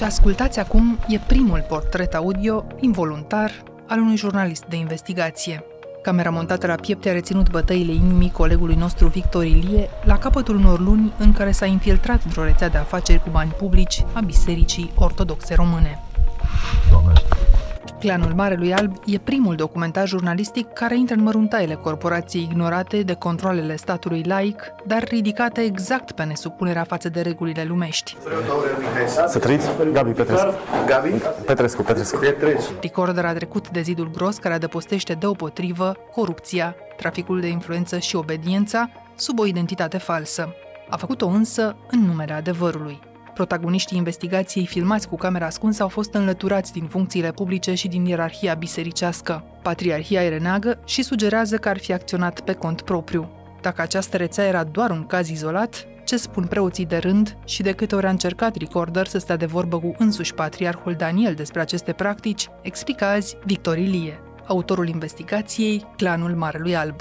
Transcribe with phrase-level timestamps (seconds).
[0.00, 3.50] Ce ascultați acum e primul portret audio involuntar
[3.88, 5.64] al unui jurnalist de investigație.
[6.02, 10.80] Camera montată la piept a reținut bătăile inimii colegului nostru Victor Ilie la capătul unor
[10.80, 15.54] luni în care s-a infiltrat într-o rețea de afaceri cu bani publici a Bisericii Ortodoxe
[15.54, 16.02] Române.
[16.90, 17.12] Doamne
[18.00, 23.76] Clanul Marelui Alb e primul documentar jurnalistic care intră în măruntaiele corporației ignorate de controlele
[23.76, 28.16] statului laic, dar ridicate exact pe nesupunerea față de regulile lumești.
[29.26, 29.68] Să trăiți?
[29.92, 30.54] Gabi Petrescu.
[30.86, 31.08] Gabi?
[31.46, 32.18] Petrescu, Petrescu.
[32.18, 32.72] Petrescu.
[32.80, 38.90] Recorder a trecut de zidul gros care adăpostește deopotrivă corupția, traficul de influență și obediența
[39.14, 40.54] sub o identitate falsă.
[40.90, 43.09] A făcut-o însă în numele adevărului.
[43.34, 48.54] Protagoniștii investigației filmați cu camera ascunsă au fost înlăturați din funcțiile publice și din ierarhia
[48.54, 49.44] bisericească.
[49.62, 53.30] Patriarhia îi reneagă și sugerează că ar fi acționat pe cont propriu.
[53.60, 57.72] Dacă această rețea era doar un caz izolat, ce spun preoții de rând și de
[57.72, 61.92] câte ori a încercat Recorder să stea de vorbă cu însuși patriarhul Daniel despre aceste
[61.92, 67.00] practici, explică azi Victor Ilie, autorul investigației Clanul Marelui Alb.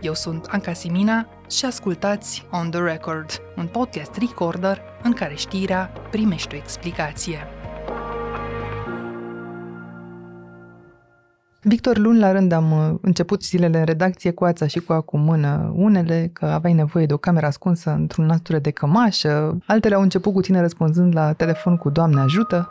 [0.00, 5.90] Eu sunt Anca Simina și ascultați On The Record, un podcast Recorder în care știrea
[6.10, 7.38] primește o explicație.
[11.62, 15.20] Victor, luni la rând am uh, început zilele în redacție cu ața și cu acum
[15.20, 20.02] mână unele, că aveai nevoie de o cameră ascunsă într-un nasture de cămașă, altele au
[20.02, 22.68] început cu tine răspunzând la telefon cu Doamne ajută.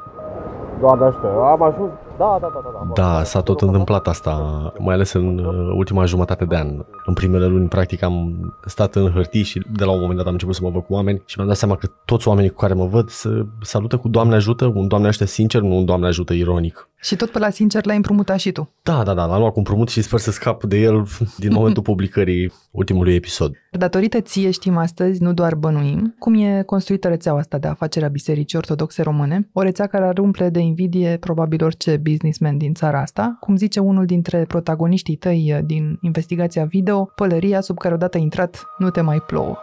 [0.79, 2.91] Doamne ajută, am ajuns, da, da, da, da.
[2.93, 3.01] da.
[3.01, 4.33] Da, s-a tot întâmplat asta,
[4.79, 6.85] mai ales în uh, ultima jumătate de an.
[7.05, 10.31] În primele luni, practic, am stat în hârtii și de la un moment dat am
[10.31, 12.73] început să mă văd cu oameni și mi-am dat seama că toți oamenii cu care
[12.73, 16.33] mă văd se salută cu Doamne ajută, un Doamne ajută sincer, nu un Doamne ajută
[16.33, 16.89] ironic.
[17.01, 18.69] Și tot pe la sincer l-ai împrumutat și tu.
[18.83, 21.05] Da, da, da, l-am luat cu împrumut și sper să scap de el
[21.37, 23.55] din momentul publicării ultimului episod.
[23.71, 28.07] Datorită ție știm astăzi, nu doar bănuim, cum e construită rețeaua asta de afaceri a
[28.07, 33.01] Bisericii Ortodoxe Române, o rețea care ar umple de invidie probabil orice businessman din țara
[33.01, 38.17] asta, cum zice unul dintre protagoniștii tăi uh, din investigația video, pălăria sub care odată
[38.17, 39.57] intrat nu te mai plouă.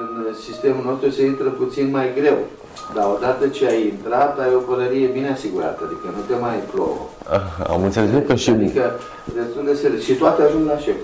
[0.00, 2.38] În sistemul nostru se intră puțin mai greu.
[2.94, 6.98] Dar odată ce ai intrat, ai o pălărie bine asigurată, adică nu te mai plouă.
[7.66, 8.50] Am înțeles nu că și...
[8.50, 8.92] Adică
[9.34, 10.02] destul de serios.
[10.04, 10.96] Și toate ajung la șef.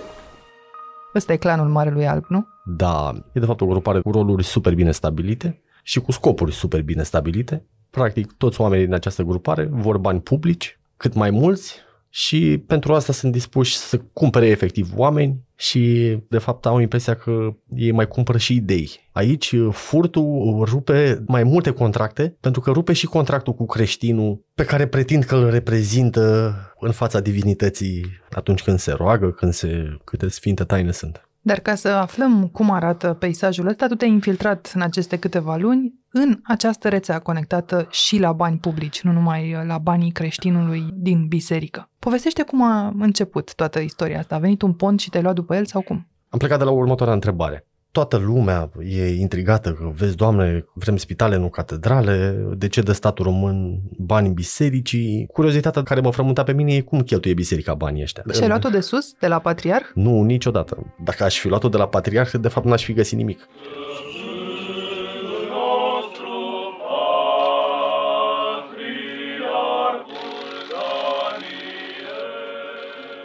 [1.15, 2.47] Ăsta e clanul Marelui Alb, nu?
[2.65, 6.83] Da, e de fapt o grupare cu roluri super bine stabilite și cu scopuri super
[6.83, 7.67] bine stabilite.
[7.95, 11.75] Practic, toți oamenii din această grupare vor bani publici, cât mai mulți,
[12.09, 17.57] și pentru asta sunt dispuși să cumpere efectiv oameni și de fapt au impresia că
[17.69, 18.91] ei mai cumpără și idei.
[19.13, 24.87] Aici furtul rupe mai multe contracte pentru că rupe și contractul cu creștinul pe care
[24.87, 30.65] pretind că îl reprezintă în fața divinității atunci când se roagă, când se câte sfinte
[30.65, 31.29] taine sunt.
[31.47, 35.95] Dar ca să aflăm cum arată peisajul ăsta, tu te-ai infiltrat în aceste câteva luni
[36.11, 41.91] în această rețea conectată și la bani publici, nu numai la banii creștinului din biserică.
[41.99, 44.35] Povestește cum a început toată istoria asta.
[44.35, 46.07] A venit un pont și te-ai luat după el sau cum?
[46.29, 47.67] Am plecat de la următoarea întrebare.
[47.95, 53.25] Toată lumea e intrigată că, vezi, doamne, vrem spitale, nu catedrale, de ce dă statul
[53.25, 55.29] român bani bisericii?
[55.33, 58.25] Curiozitatea care mă frământa pe mine e cum cheltuie biserica banii ăștia.
[58.33, 59.85] Și ai luat-o de sus, de la patriarh?
[59.95, 60.95] Nu, niciodată.
[61.05, 63.49] Dacă aș fi luat-o de la patriarh, de fapt n-aș fi găsit nimic.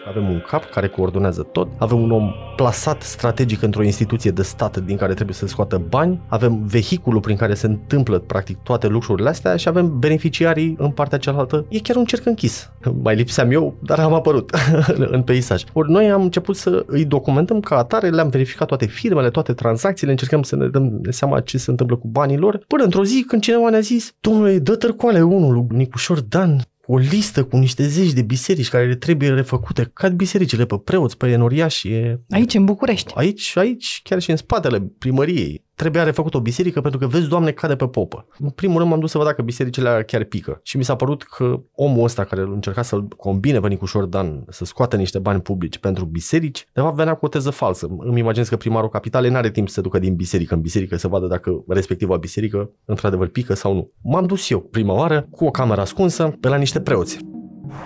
[0.10, 4.78] Avem un cap care coordonează tot, avem un om plasat strategic într-o instituție de stat
[4.78, 9.30] din care trebuie să scoată bani, avem vehiculul prin care se întâmplă practic toate lucrurile
[9.30, 11.66] astea și avem beneficiarii în partea cealaltă.
[11.70, 12.72] E chiar un cerc închis.
[13.02, 14.52] Mai lipseam eu, dar am apărut
[15.16, 15.64] în peisaj.
[15.74, 20.12] Ori noi am început să îi documentăm ca atare, le-am verificat toate firmele, toate tranzacțiile,
[20.12, 23.42] încercăm să ne dăm seama ce se întâmplă cu banii lor, până într-o zi când
[23.42, 26.62] cineva ne-a zis, domnule, dă târcoale unul lui Nicușor Dan,
[26.92, 31.18] o listă cu niște zeci de biserici care le trebuie refăcute, ca bisericile pe preoți,
[31.18, 31.88] pe enoriași.
[31.88, 32.20] E...
[32.30, 33.14] Aici, în București.
[33.16, 37.52] Aici, aici, chiar și în spatele primăriei trebuia refăcut o biserică pentru că, vezi, Doamne,
[37.52, 38.26] cade pe popă.
[38.40, 40.60] În primul rând m-am dus să văd dacă bisericile alea chiar pică.
[40.64, 44.66] Și mi s-a părut că omul ăsta care încerca să-l combine pe Nicușor Dan, să
[44.66, 47.88] scoată niște bani publici pentru biserici, de fapt venea cu o teză falsă.
[47.98, 51.08] Îmi imaginez că primarul capitalei n-are timp să se ducă din biserică în biserică să
[51.08, 53.92] vadă dacă respectiva biserică într-adevăr pică sau nu.
[54.02, 57.39] M-am dus eu prima oară cu o cameră ascunsă pe la niște preoți.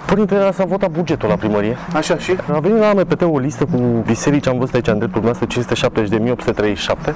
[0.07, 1.75] Părinte, s-a votat bugetul la primărie.
[1.93, 2.35] Așa și?
[2.51, 7.13] A venit la AMPT o listă cu biserici, am văzut aici în dreptul noastră 570.837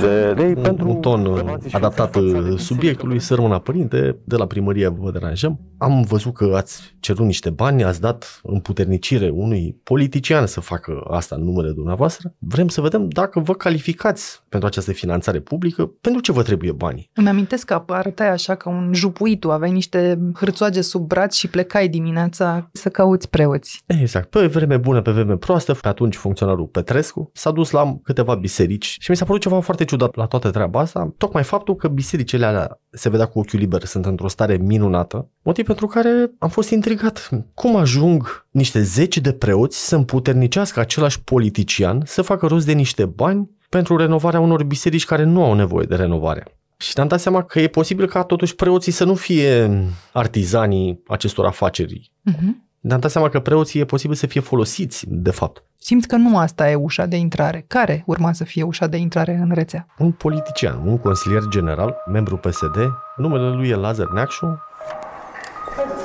[0.00, 4.88] de lei pentru un ton relații și adaptat fațade subiectului, sărmâna părinte, de la primărie
[4.88, 5.60] vă deranjăm.
[5.78, 11.36] Am văzut că ați cerut niște bani, ați dat împuternicire unui politician să facă asta
[11.38, 12.34] în numele dumneavoastră.
[12.38, 17.10] Vrem să vedem dacă vă calificați pentru această finanțare publică, pentru ce vă trebuie banii.
[17.14, 21.48] Îmi amintesc că arătai așa ca un jupuit, tu aveai niște hârțoage sub braț și
[21.48, 23.82] plecai dimineața să cauți preoți.
[23.86, 24.30] Exact.
[24.30, 28.96] Pe vreme bună, pe vreme proastă, pe atunci funcționarul Petrescu s-a dus la câteva biserici
[29.00, 32.46] și mi s-a părut ceva foarte ciudat la toată treaba asta, tocmai faptul că bisericile
[32.46, 36.70] alea se vedea cu ochiul liber, sunt într-o stare minunată, motiv pentru care am fost
[36.70, 37.28] intrigat.
[37.54, 43.04] Cum ajung niște zeci de preoți să împuternicească același politician să facă rost de niște
[43.04, 46.44] bani pentru renovarea unor biserici care nu au nevoie de renovare?
[46.76, 49.70] Și ne-am dat seama că e posibil ca totuși preoții să nu fie
[50.12, 52.10] artizanii acestor afaceri.
[52.30, 52.62] Uh-huh.
[52.80, 55.62] Ne-am dat seama că preoții e posibil să fie folosiți, de fapt.
[55.78, 57.64] Simți că nu asta e ușa de intrare.
[57.66, 59.86] Care urma să fie ușa de intrare în rețea?
[59.98, 62.76] Un politician, un consilier general, membru PSD,
[63.16, 64.58] numele lui e Lazar Neacșu,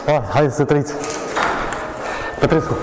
[0.07, 0.93] Ah, hai să trăiți.
[2.39, 2.73] Petrescu.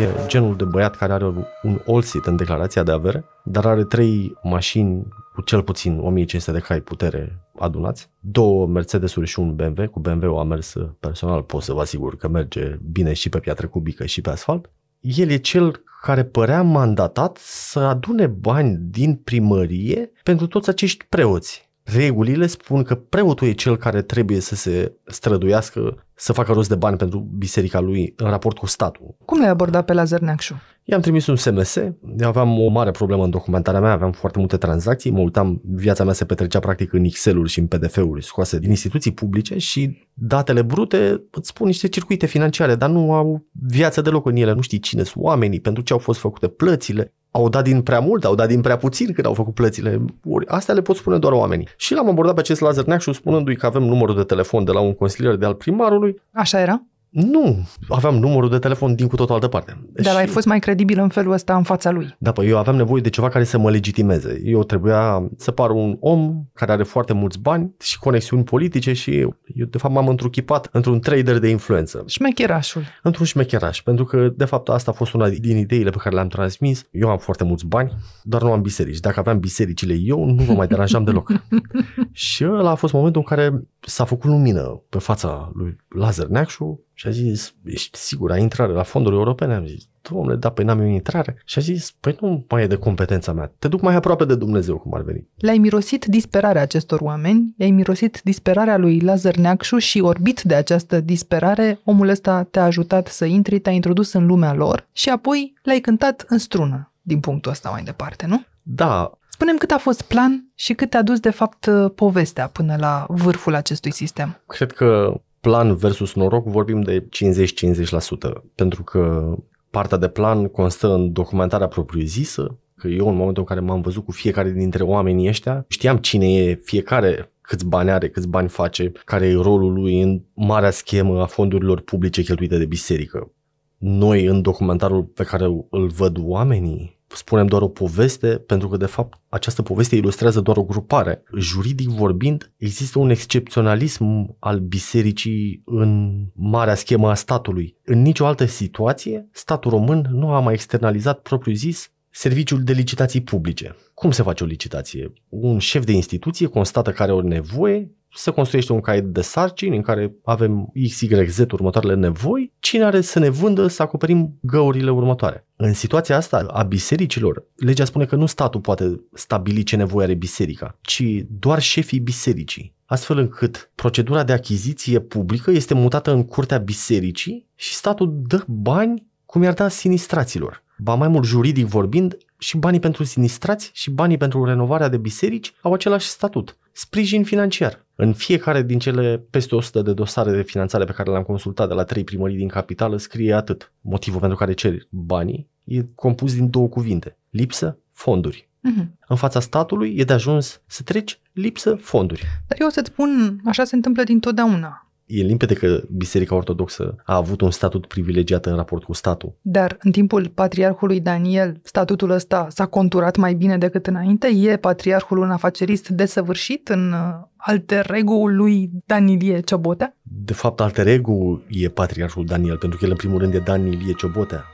[0.00, 1.24] e genul de băiat care are
[1.62, 6.58] un all-seat în declarația de avere, dar are trei mașini cu cel puțin 1500 de
[6.58, 11.72] cai putere adunați, două Mercedes-uri și un BMW, cu BMW-ul a mers personal, pot să
[11.72, 14.70] vă asigur că merge bine și pe piatră cubică și pe asfalt.
[15.00, 21.68] El e cel care părea mandatat să adune bani din primărie pentru toți acești preoți.
[21.82, 26.74] Regulile spun că preotul e cel care trebuie să se străduiască să facă rost de
[26.74, 29.16] bani pentru biserica lui în raport cu statul.
[29.24, 30.54] Cum l-ai abordat pe Lazar Neacșu?
[30.84, 31.76] I-am trimis un SMS,
[32.18, 36.04] eu aveam o mare problemă în documentarea mea, aveam foarte multe tranzacții, mă uitam, viața
[36.04, 40.62] mea se petrecea practic în Excel-uri și în PDF-uri scoase din instituții publice și datele
[40.62, 44.78] brute îți spun niște circuite financiare, dar nu au viață deloc în ele, nu știi
[44.78, 48.34] cine sunt oamenii, pentru ce au fost făcute plățile, au dat din prea mult, au
[48.34, 50.04] dat din prea puțin când au făcut plățile.
[50.24, 51.68] Ori astea le pot spune doar oamenii.
[51.76, 54.80] Și l-am abordat pe acest Lazar Neacșu spunându-i că avem numărul de telefon de la
[54.80, 56.22] un consilier de al primarului.
[56.32, 56.82] Așa era?
[57.10, 59.84] Nu, aveam numărul de telefon din cu totul altă parte.
[59.92, 62.16] Dar ai fost mai credibil în felul ăsta în fața lui.
[62.18, 64.40] Da, păi eu aveam nevoie de ceva care să mă legitimeze.
[64.44, 69.18] Eu trebuia să par un om care are foarte mulți bani și conexiuni politice și
[69.18, 72.82] eu, eu de fapt m-am întruchipat într-un trader de influență, Șmecherașul.
[73.02, 76.28] într-un șmecheraș, pentru că de fapt asta a fost una din ideile pe care le-am
[76.28, 76.88] transmis.
[76.90, 77.92] Eu am foarte mulți bani,
[78.22, 79.00] dar nu am biserici.
[79.00, 81.32] Dacă aveam bisericile eu, nu mă mai deranjam deloc.
[82.12, 86.84] și ăla a fost momentul în care s-a făcut lumină pe fața lui Lazar Neacșu
[87.00, 89.54] și a zis, ești sigur, ai intrare la fonduri europene?
[89.54, 91.42] Am zis, domnule, da, păi n-am eu intrare.
[91.44, 94.34] Și a zis, păi nu mai e de competența mea, te duc mai aproape de
[94.34, 95.28] Dumnezeu, cum ar veni.
[95.36, 101.00] Le-ai mirosit disperarea acestor oameni, i-ai mirosit disperarea lui Lazar Neacșu și orbit de această
[101.00, 105.80] disperare, omul ăsta te-a ajutat să intri, te-a introdus în lumea lor și apoi l-ai
[105.80, 108.44] cântat în strună din punctul ăsta mai departe, nu?
[108.62, 113.06] Da, Spunem cât a fost plan și cât te-a dus de fapt povestea până la
[113.08, 114.40] vârful acestui sistem.
[114.46, 119.34] cred că plan versus noroc vorbim de 50-50%, pentru că
[119.70, 124.04] partea de plan constă în documentarea propriu-zisă, că eu în momentul în care m-am văzut
[124.04, 128.92] cu fiecare dintre oamenii ăștia, știam cine e fiecare, câți bani are, câți bani face,
[129.04, 133.32] care e rolul lui în marea schemă a fondurilor publice cheltuite de biserică.
[133.78, 138.86] Noi, în documentarul pe care îl văd oamenii, spunem doar o poveste, pentru că, de
[138.86, 141.22] fapt, această poveste ilustrează doar o grupare.
[141.38, 147.76] Juridic vorbind, există un excepționalism al bisericii în marea schemă a statului.
[147.84, 153.76] În nicio altă situație, statul român nu a mai externalizat propriu-zis serviciul de licitații publice.
[153.94, 155.12] Cum se face o licitație?
[155.28, 159.76] Un șef de instituție constată că are o nevoie, se construiește un caiet de sarcini
[159.76, 165.46] în care avem XYZ următoarele nevoi, cine are să ne vândă să acoperim găurile următoare.
[165.56, 170.14] În situația asta a bisericilor, legea spune că nu statul poate stabili ce nevoie are
[170.14, 176.58] biserica, ci doar șefii bisericii astfel încât procedura de achiziție publică este mutată în curtea
[176.58, 180.62] bisericii și statul dă bani cum i-ar da sinistraților.
[180.78, 185.54] Ba mai mult juridic vorbind, și banii pentru sinistrați și banii pentru renovarea de biserici
[185.62, 186.56] au același statut.
[186.72, 187.86] Sprijin financiar.
[188.02, 191.74] În fiecare din cele peste 100 de dosare de finanțare pe care le-am consultat de
[191.74, 193.72] la trei primării din capitală scrie atât.
[193.80, 197.16] Motivul pentru care ceri banii e compus din două cuvinte.
[197.30, 198.48] Lipsă, fonduri.
[198.60, 198.98] Mhm.
[199.08, 202.24] În fața statului e de ajuns să treci lipsă, fonduri.
[202.48, 204.89] Dar eu o să-ți spun, așa se întâmplă dintotdeauna.
[205.10, 209.36] E limpede că Biserica Ortodoxă a avut un statut privilegiat în raport cu statul.
[209.40, 214.30] Dar în timpul patriarhului Daniel, statutul ăsta s-a conturat mai bine decât înainte?
[214.34, 216.98] E patriarhul un afacerist desăvârșit în uh,
[217.36, 219.96] alter ego lui Danilie Ciobotea?
[220.02, 223.92] De fapt, alter ego e patriarhul Daniel, pentru că el în primul rând e Danilie
[223.92, 224.44] Ciobotea.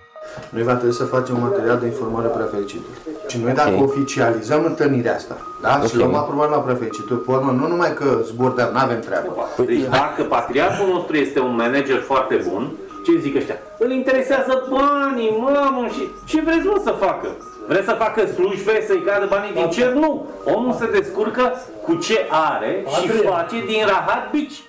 [0.51, 2.99] Noi va trebui să facem un material de informare prefericitului.
[3.27, 3.83] Și noi dacă okay.
[3.83, 5.75] oficializăm întâlnirea asta, da?
[5.75, 5.89] Okay.
[5.89, 9.31] Și luăm aprobare la prefericituri, pe urmă, nu numai că zbor, dar nu avem treabă.
[9.67, 12.73] Deci dacă patriarhul nostru este un manager foarte bun,
[13.05, 13.59] ce zic ăștia?
[13.79, 17.29] Îl interesează banii, mamă, și ce vreți mă să facă?
[17.69, 19.93] Vreți să facă slujbe, să-i cadă banii din cer?
[19.93, 20.27] Nu!
[20.55, 21.53] Omul se descurcă
[21.83, 24.63] cu ce are și face din rahat bici.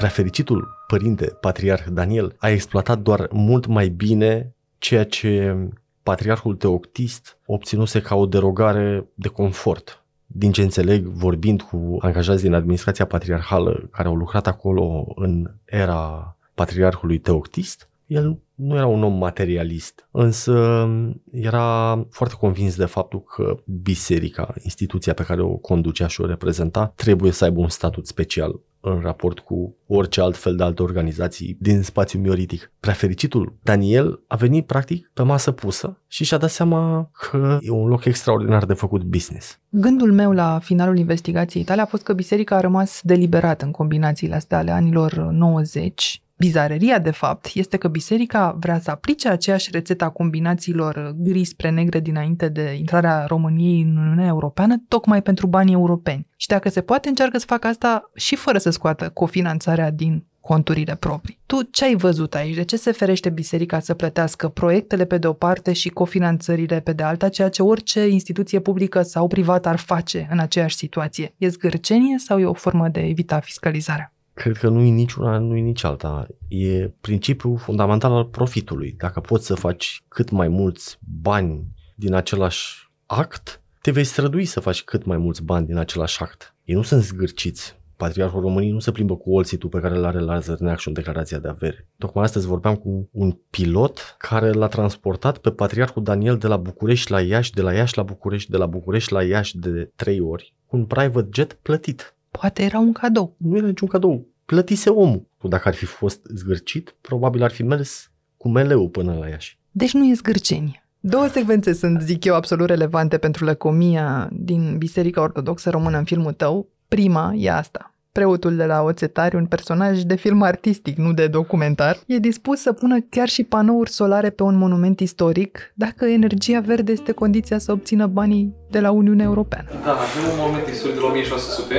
[0.00, 5.56] Prefericitul părinte, patriarh Daniel, a exploatat doar mult mai bine ceea ce
[6.02, 10.04] patriarhul teoctist obținuse ca o derogare de confort.
[10.26, 16.36] Din ce înțeleg, vorbind cu angajați din administrația patriarhală care au lucrat acolo în era
[16.54, 20.88] patriarhului teoctist, el nu era un om materialist, însă
[21.30, 26.92] era foarte convins de faptul că biserica, instituția pe care o conducea și o reprezenta,
[26.96, 31.56] trebuie să aibă un statut special în raport cu orice alt fel de alte organizații
[31.60, 32.72] din spațiul mioritic.
[32.80, 37.88] Prefericitul Daniel a venit practic pe masă pusă și și-a dat seama că e un
[37.88, 39.58] loc extraordinar de făcut business.
[39.68, 44.34] Gândul meu la finalul investigației tale a fost că biserica a rămas deliberat în combinațiile
[44.34, 50.04] astea ale anilor 90 Bizareria, de fapt, este că biserica vrea să aplice aceeași rețetă
[50.04, 55.74] a combinațiilor gri spre negre dinainte de intrarea României în Uniunea Europeană, tocmai pentru banii
[55.74, 56.26] europeni.
[56.36, 60.94] Și dacă se poate, încearcă să facă asta și fără să scoată cofinanțarea din conturile
[60.94, 61.38] proprii.
[61.46, 62.54] Tu ce ai văzut aici?
[62.54, 66.92] De ce se ferește biserica să plătească proiectele pe de o parte și cofinanțările pe
[66.92, 71.34] de alta, ceea ce orice instituție publică sau privată ar face în aceeași situație?
[71.36, 74.12] E zgârcenie sau e o formă de evita fiscalizarea?
[74.40, 76.26] Cred că nu e niciuna, nu e nici alta.
[76.48, 78.94] E principiul fundamental al profitului.
[78.98, 84.60] Dacă poți să faci cât mai mulți bani din același act, te vei strădui să
[84.60, 86.56] faci cât mai mulți bani din același act.
[86.64, 87.80] Ei nu sunt zgârciți.
[87.96, 90.94] Patriarhul României nu se plimbă cu olțitul pe care îl are la Zărneac și în
[90.94, 91.88] declarația de avere.
[91.98, 97.10] Tocmai astăzi vorbeam cu un pilot care l-a transportat pe Patriarhul Daniel de la București
[97.10, 100.54] la Iași, de la Iași la București, de la București la Iași de trei ori,
[100.66, 102.14] cu un private jet plătit.
[102.40, 103.34] Poate era un cadou.
[103.36, 105.28] Nu era niciun cadou plătise omul.
[105.42, 109.58] Dacă ar fi fost zgârcit, probabil ar fi mers cu meleu până la Iași.
[109.70, 110.84] Deci nu e zgârcenie.
[111.00, 116.32] Două secvențe sunt, zic eu, absolut relevante pentru lăcomia din Biserica Ortodoxă Română în filmul
[116.32, 116.68] tău.
[116.88, 117.94] Prima e asta.
[118.12, 122.72] Preotul de la Oțetari, un personaj de film artistic, nu de documentar, e dispus să
[122.72, 127.72] pună chiar și panouri solare pe un monument istoric dacă energia verde este condiția să
[127.72, 129.68] obțină banii de la Uniunea Europeană.
[129.84, 131.74] Da, avem un monument istoric de la 1600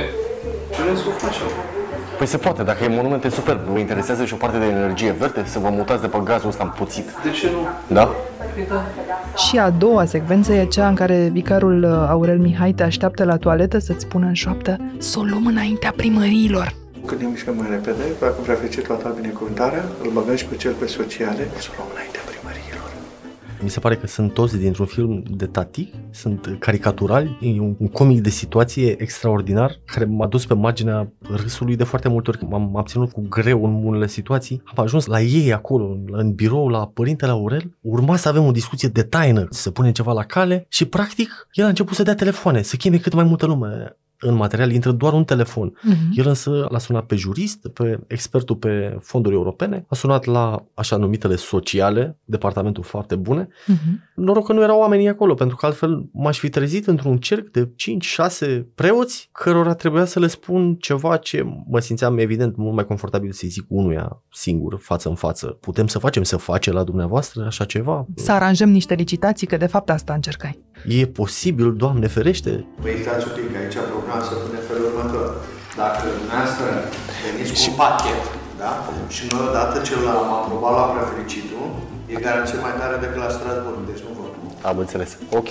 [0.74, 1.46] și noi să o facem.
[2.18, 3.60] Păi se poate, dacă e monument, e superb.
[3.60, 5.44] Vă interesează și o parte de energie verde?
[5.44, 7.06] Să vă mutați de pe gazul ăsta împuțit.
[7.24, 7.94] De ce nu?
[7.94, 8.04] Da?
[8.54, 8.84] Păi da.
[9.36, 13.36] Și a doua secvență e cea în care vicarul uh, Aurel Mihai te așteaptă la
[13.36, 16.74] toaletă să-ți spună în șoaptă să o luăm înaintea primăriilor.
[17.06, 20.72] Când ne mișcăm mai repede, dacă vrea fi toată binecuvântarea, îl băgăm și pe cel
[20.72, 22.21] pe sociale, să o luăm înaintea
[23.62, 27.88] mi se pare că sunt toți dintr-un film de tati, sunt caricaturali, e un, un
[27.88, 32.44] comic de situație extraordinar care m-a dus pe marginea râsului de foarte multe ori.
[32.48, 34.62] M-am abținut cu greu în unele situații.
[34.64, 37.76] Am ajuns la ei acolo, în birou, la părintele Aurel.
[37.80, 41.64] Urma să avem o discuție de taină, să punem ceva la cale și practic el
[41.64, 45.12] a început să dea telefoane, să cheme cât mai multă lume în material intră doar
[45.12, 45.70] un telefon.
[45.70, 46.16] Uh-huh.
[46.16, 50.96] El însă l-a sunat pe jurist, pe expertul pe fonduri europene, a sunat la așa
[50.96, 53.48] numitele sociale, departamentul foarte bune.
[53.48, 54.14] Uh-huh.
[54.14, 57.70] Noroc că nu erau oamenii acolo, pentru că altfel m-aș fi trezit într-un cerc de
[58.48, 63.32] 5-6 preoți cărora trebuia să le spun ceva ce mă simțeam evident mult mai confortabil
[63.32, 65.46] să-i zic unuia singur, față în față.
[65.46, 68.06] Putem să facem, să face la dumneavoastră așa ceva?
[68.14, 70.62] Să aranjăm niște licitații, că de fapt asta încercai.
[70.86, 72.66] E posibil, Doamne ferește?
[72.80, 73.76] Păi stați un pic, aici
[74.12, 75.28] problema se pune felul următor.
[75.82, 76.66] Dacă dumneavoastră
[77.24, 78.22] veniți și cu un pachet,
[78.62, 78.72] da?
[79.14, 81.64] Și noi odată ce l-am aprobat la prefericitul,
[82.12, 84.24] e garanție mai tare decât la Strasbourg, deci nu vă.
[84.68, 85.10] Am înțeles.
[85.40, 85.48] Ok.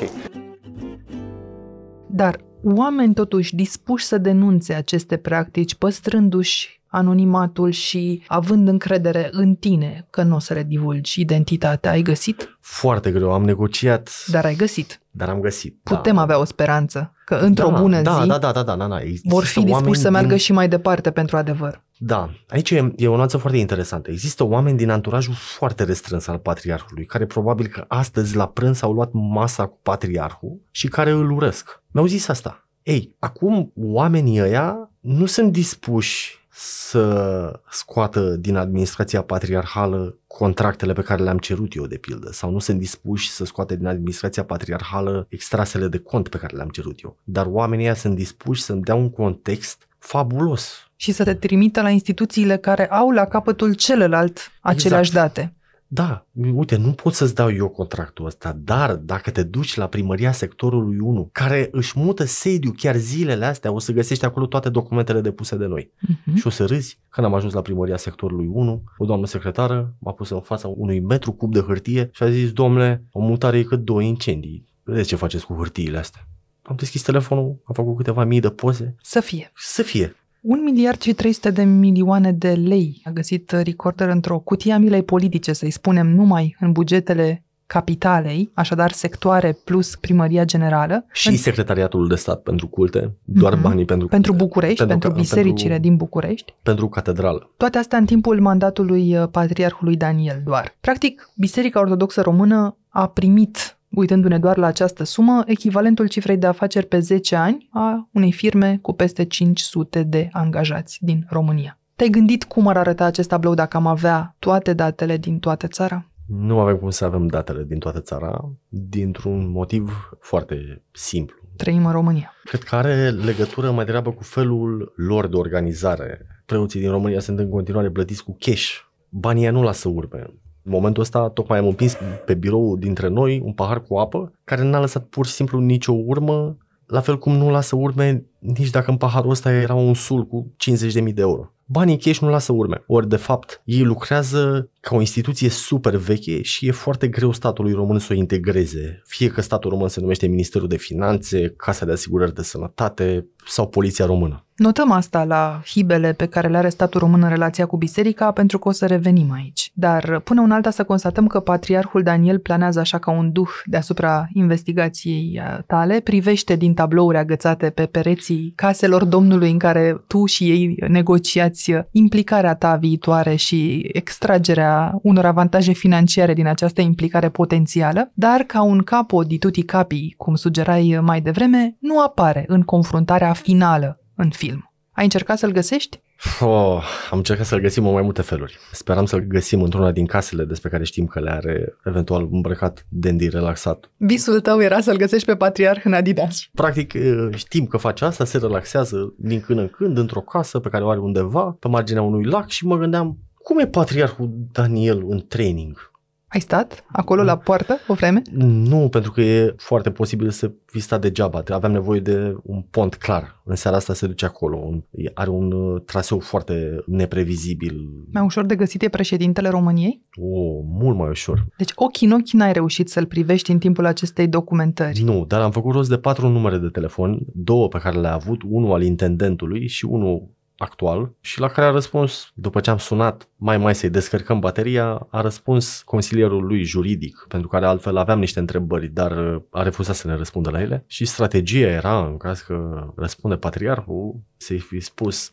[2.22, 10.08] Dar oameni totuși dispuși să denunțe aceste practici, păstrându-și anonimatul și având încredere în tine
[10.10, 11.92] că nu o să le divulgi identitatea.
[11.92, 12.58] Ai găsit?
[12.60, 14.10] Foarte greu, am negociat.
[14.28, 15.02] Dar ai găsit.
[15.12, 15.80] Dar am găsit.
[15.84, 16.22] Putem da.
[16.22, 19.00] avea o speranță că într-o da, bună da, zi da, da, da, da, da, da.
[19.24, 20.38] vor fi dispuși să meargă din...
[20.38, 21.84] și mai departe pentru adevăr.
[21.98, 24.12] Da, aici e, e o nuanță foarte interesantă.
[24.12, 28.94] Există oameni din anturajul foarte restrâns al patriarhului, care probabil că astăzi la prânz au
[28.94, 31.84] luat masa cu patriarhul și care îl urăsc.
[31.92, 32.68] Mi-au zis asta.
[32.84, 41.24] Ei, acum oamenii ăia nu sunt dispuși să scoată din administrația patriarhală contractele pe care
[41.24, 45.88] le-am cerut eu, de pildă, sau nu sunt dispuși să scoate din administrația patriarhală extrasele
[45.88, 47.18] de cont pe care le-am cerut eu.
[47.24, 50.92] Dar oamenii ăia sunt dispuși să-mi dea un context fabulos.
[50.96, 55.34] Și să te trimită la instituțiile care au la capătul celălalt aceleași exact.
[55.34, 55.56] date.
[55.94, 60.32] Da, uite, nu pot să-ți dau eu contractul ăsta, dar dacă te duci la primăria
[60.32, 65.22] sectorului 1, care își mută sediu chiar zilele astea, o să găsești acolo toate documentele
[65.22, 65.92] depuse de noi.
[65.92, 66.36] Uh-huh.
[66.36, 70.12] Și o să râzi când am ajuns la primăria sectorului 1, o doamnă secretară m-a
[70.12, 73.64] pus în fața unui metru cub de hârtie și a zis, domnule, o mutare e
[73.64, 74.66] cât două incendii.
[74.84, 76.28] Vedeți ce faceți cu hârtiile astea.
[76.62, 78.96] Am deschis telefonul, am făcut câteva mii de poze.
[79.02, 79.52] Să fie.
[79.56, 80.16] Să fie.
[80.42, 85.04] Un miliard și 300 de milioane de lei a găsit Recorder într-o cutie a milei
[85.04, 91.06] politice, să-i spunem, numai în bugetele capitalei, așadar sectoare plus primăria generală.
[91.12, 91.38] Și în...
[91.38, 93.62] secretariatul de stat pentru culte, doar mm-hmm.
[93.62, 96.54] banii pentru Pentru București, pentru, pentru bisericile pentru, din București.
[96.64, 97.52] Pentru catedrală.
[97.58, 100.76] Toate astea în timpul mandatului uh, patriarhului Daniel doar.
[100.82, 106.86] Practic, Biserica Ortodoxă Română a primit uitându-ne doar la această sumă, echivalentul cifrei de afaceri
[106.86, 111.80] pe 10 ani a unei firme cu peste 500 de angajați din România.
[111.96, 116.06] Te-ai gândit cum ar arăta acest tablou dacă am avea toate datele din toată țara?
[116.28, 121.36] Nu avem cum să avem datele din toată țara, dintr-un motiv foarte simplu.
[121.56, 122.34] Trăim în România.
[122.44, 126.28] Cred că are legătură mai degrabă cu felul lor de organizare.
[126.46, 128.70] Preoții din România sunt în continuare plătiți cu cash.
[129.10, 130.34] Banii nu lasă urme.
[130.64, 134.64] În momentul ăsta tocmai am împins pe birou dintre noi un pahar cu apă care
[134.64, 138.92] n-a lăsat pur și simplu nicio urmă, la fel cum nu lasă urme nici dacă
[138.92, 141.54] în paharul ăsta era un sul cu 50.000 de euro.
[141.66, 142.84] Banii cash nu lasă urme.
[142.88, 147.74] Ori, de fapt, ei lucrează ca o instituție super veche și e foarte greu statului
[147.74, 149.02] român să o integreze.
[149.06, 153.68] Fie că statul român se numește Ministerul de Finanțe, Casa de Asigurări de Sănătate sau
[153.68, 154.46] Poliția Română.
[154.56, 158.60] Notăm asta la hibele pe care le are statul român în relația cu biserica, pentru
[158.60, 159.72] că o să revenim aici.
[159.74, 164.28] Dar până un alta să constatăm că patriarhul Daniel planează așa ca un duh deasupra
[164.34, 167.86] investigației tale, privește din tablouri agățate pe
[168.32, 175.26] pereții caselor Domnului în care tu și ei negociați implicarea ta viitoare și extragerea unor
[175.26, 181.00] avantaje financiare din această implicare potențială, dar ca un capo di tutti capi, cum sugerai
[181.02, 184.72] mai devreme, nu apare în confruntarea finală în film.
[184.92, 186.02] Ai încercat să-l găsești?
[186.40, 188.58] Oh, am încercat să-l găsim în mai multe feluri.
[188.72, 193.30] Speram să-l găsim într-una din casele despre care știm că le are, eventual îmbrăcat, dandy,
[193.30, 193.92] relaxat.
[193.98, 196.50] Visul tău era să-l găsești pe patriarh în Adidas.
[196.54, 196.94] Practic,
[197.36, 200.90] știm că face asta, se relaxează din când în când într-o casă pe care o
[200.90, 205.91] are undeva, pe marginea unui lac și mă gândeam, cum e patriarhul Daniel în training?
[206.34, 208.22] Ai stat acolo la poartă o vreme?
[208.32, 211.44] Nu, pentru că e foarte posibil să fi stat degeaba.
[211.50, 213.42] Aveam nevoie de un pont clar.
[213.44, 214.84] În seara asta se duce acolo.
[215.14, 217.90] Are un uh, traseu foarte neprevizibil.
[218.12, 220.02] Mai ușor de găsit e președintele României?
[220.16, 221.46] O, mult mai ușor.
[221.58, 225.02] Deci ochii în ochi n-ai reușit să-l privești în timpul acestei documentări.
[225.02, 228.42] Nu, dar am făcut rost de patru numere de telefon, două pe care le-a avut,
[228.46, 230.30] unul al intendentului și unul
[230.62, 235.08] actual și la care a răspuns, după ce am sunat mai mai să-i descărcăm bateria,
[235.10, 240.08] a răspuns consilierul lui juridic, pentru care altfel aveam niște întrebări, dar a refuzat să
[240.08, 245.32] ne răspundă la ele și strategia era, în caz că răspunde patriarhul, să-i fi spus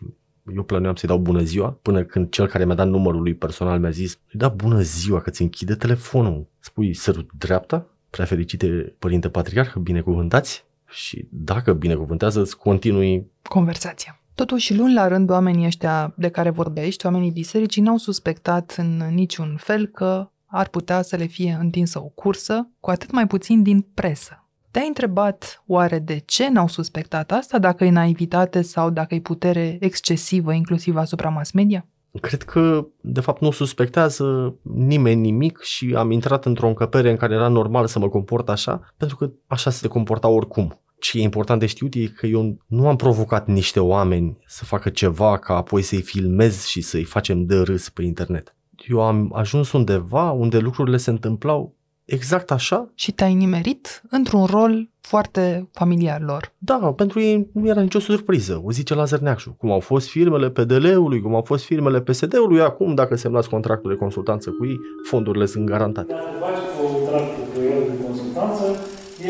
[0.55, 3.79] eu plănuiam să-i dau bună ziua, până când cel care mi-a dat numărul lui personal
[3.79, 6.49] mi-a zis, da bună ziua că ți închide telefonul.
[6.59, 14.17] Spui sărut dreapta, prea fericite părinte patriarh, binecuvântați și dacă binecuvântează, îți continui conversația.
[14.38, 19.57] Totuși, luni la rând, oamenii ăștia de care vorbești, oamenii bisericii, n-au suspectat în niciun
[19.57, 23.87] fel că ar putea să le fie întinsă o cursă, cu atât mai puțin din
[23.94, 24.48] presă.
[24.70, 29.77] Te-ai întrebat oare de ce n-au suspectat asta, dacă e naivitate sau dacă e putere
[29.81, 31.87] excesivă, inclusiv asupra mass media?
[32.20, 37.35] Cred că, de fapt, nu suspectează nimeni nimic și am intrat într-o încăpere în care
[37.35, 41.61] era normal să mă comport așa, pentru că așa se comporta oricum ce e important
[41.61, 45.83] de știut e că eu nu am provocat niște oameni să facă ceva ca apoi
[45.83, 48.55] să-i filmez și să-i facem de râs pe internet.
[48.89, 52.91] Eu am ajuns undeva unde lucrurile se întâmplau exact așa.
[52.95, 56.53] Și te-ai nimerit într-un rol foarte familiar lor.
[56.59, 59.55] Da, pentru ei nu era nicio surpriză, o zice Lazar Neacșu.
[59.59, 63.97] Cum au fost firmele PDL-ului, cum au fost firmele PSD-ului, acum dacă semnați contractul de
[63.97, 66.13] consultanță cu ei, fondurile sunt garantate.
[66.13, 68.65] Dacă faci contractul cu el de consultanță,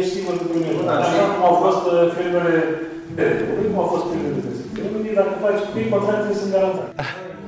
[0.00, 0.84] ești sigur că primești.
[0.88, 2.54] Da, Așa cum au fost uh, firmele
[3.16, 6.92] Bergului, cum au fost firmele de Bergului, dacă faci cu ei, contractele sunt garantate.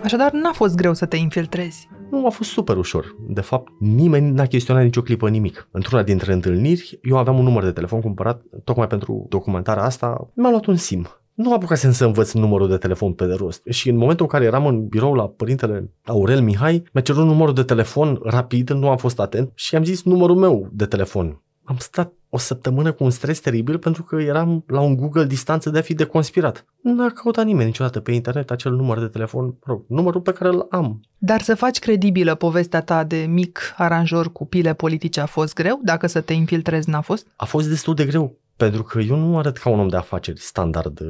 [0.07, 1.81] Așadar, n-a fost greu să te infiltrezi.
[2.11, 3.05] Nu, a fost super ușor.
[3.39, 5.69] De fapt, nimeni n-a chestionat nicio clipă nimic.
[5.71, 10.31] Într-una dintre întâlniri, eu aveam un număr de telefon cumpărat tocmai pentru documentarea asta.
[10.35, 11.09] Mi-a luat un SIM
[11.43, 13.63] nu apucasem să învăț numărul de telefon pe de rost.
[13.69, 17.55] Și în momentul în care eram în birou la părintele Aurel Mihai, mi-a cerut numărul
[17.55, 21.43] de telefon rapid, nu am fost atent și am zis numărul meu de telefon.
[21.71, 25.71] Am stat o săptămână cu un stres teribil pentru că eram la un Google distanță
[25.71, 26.65] de a fi deconspirat.
[26.81, 30.33] Nu a căutat nimeni niciodată pe internet acel număr de telefon, mă rog, numărul pe
[30.33, 31.01] care îl am.
[31.19, 35.81] Dar să faci credibilă povestea ta de mic aranjor cu pile politice a fost greu?
[35.85, 37.27] Dacă să te infiltrezi n-a fost?
[37.37, 40.41] A fost destul de greu pentru că eu nu arăt ca un om de afaceri
[40.41, 41.01] standard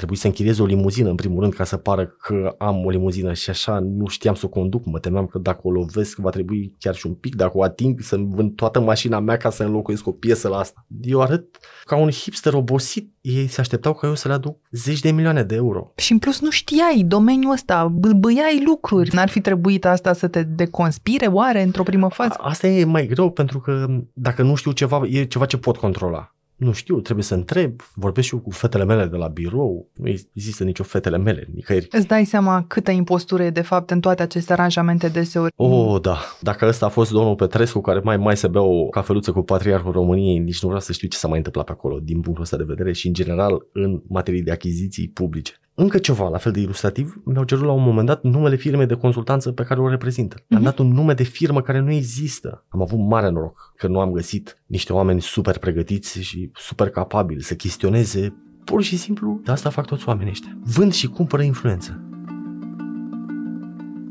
[0.00, 3.32] trebuit să închiriez o limuzină în primul rând ca să pară că am o limuzină
[3.32, 6.74] și așa nu știam să o conduc, mă temeam că dacă o lovesc va trebui
[6.78, 10.06] chiar și un pic, dacă o ating să vând toată mașina mea ca să înlocuiesc
[10.06, 10.86] o piesă la asta.
[11.02, 15.00] Eu arăt ca un hipster obosit, ei se așteptau ca eu să le aduc zeci
[15.00, 15.92] de milioane de euro.
[15.96, 19.14] Și în plus nu știai domeniul ăsta, bâlbâiai lucruri.
[19.14, 22.34] N-ar fi trebuit asta să te deconspire oare într-o primă fază?
[22.38, 25.76] A, asta e mai greu pentru că dacă nu știu ceva, e ceva ce pot
[25.76, 29.90] controla nu știu, trebuie să întreb, vorbesc și eu cu fetele mele de la birou,
[29.94, 31.88] nu există nicio fetele mele, nicăieri.
[31.90, 35.52] Îți dai seama câtă impostură e de fapt în toate aceste aranjamente deseori?
[35.56, 36.18] Oh, da.
[36.40, 39.92] Dacă ăsta a fost domnul Petrescu care mai mai se bea o cafeluță cu Patriarhul
[39.92, 42.56] României, nici nu vreau să știu ce s-a mai întâmplat pe acolo din punctul ăsta
[42.56, 45.60] de vedere și în general în materie de achiziții publice.
[45.74, 48.94] Încă ceva, la fel de ilustrativ, mi-au cerut la un moment dat numele firmei de
[48.94, 50.36] consultanță pe care o reprezintă.
[50.36, 50.56] Mm-hmm.
[50.56, 52.64] Am dat un nume de firmă care nu există.
[52.68, 57.42] Am avut mare noroc că nu am găsit niște oameni super pregătiți și super capabili
[57.42, 60.58] să chestioneze pur și simplu, de asta fac toți oamenii ăștia.
[60.62, 62.00] Vând și cumpără influență.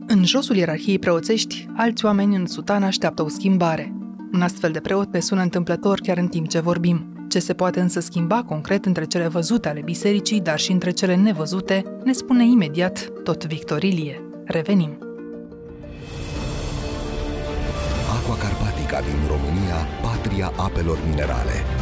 [0.08, 3.94] În josul ierarhiei preoțești, alți oameni în sutan așteaptă o schimbare.
[4.34, 7.19] Un astfel de preot pe sună întâmplător chiar în timp ce vorbim.
[7.30, 11.16] Ce se poate însă schimba concret între cele văzute ale bisericii, dar și între cele
[11.16, 14.22] nevăzute, ne spune imediat tot Victor Ilie.
[14.46, 14.98] Revenim.
[18.16, 21.79] Aqua Carpatica din România, patria apelor minerale.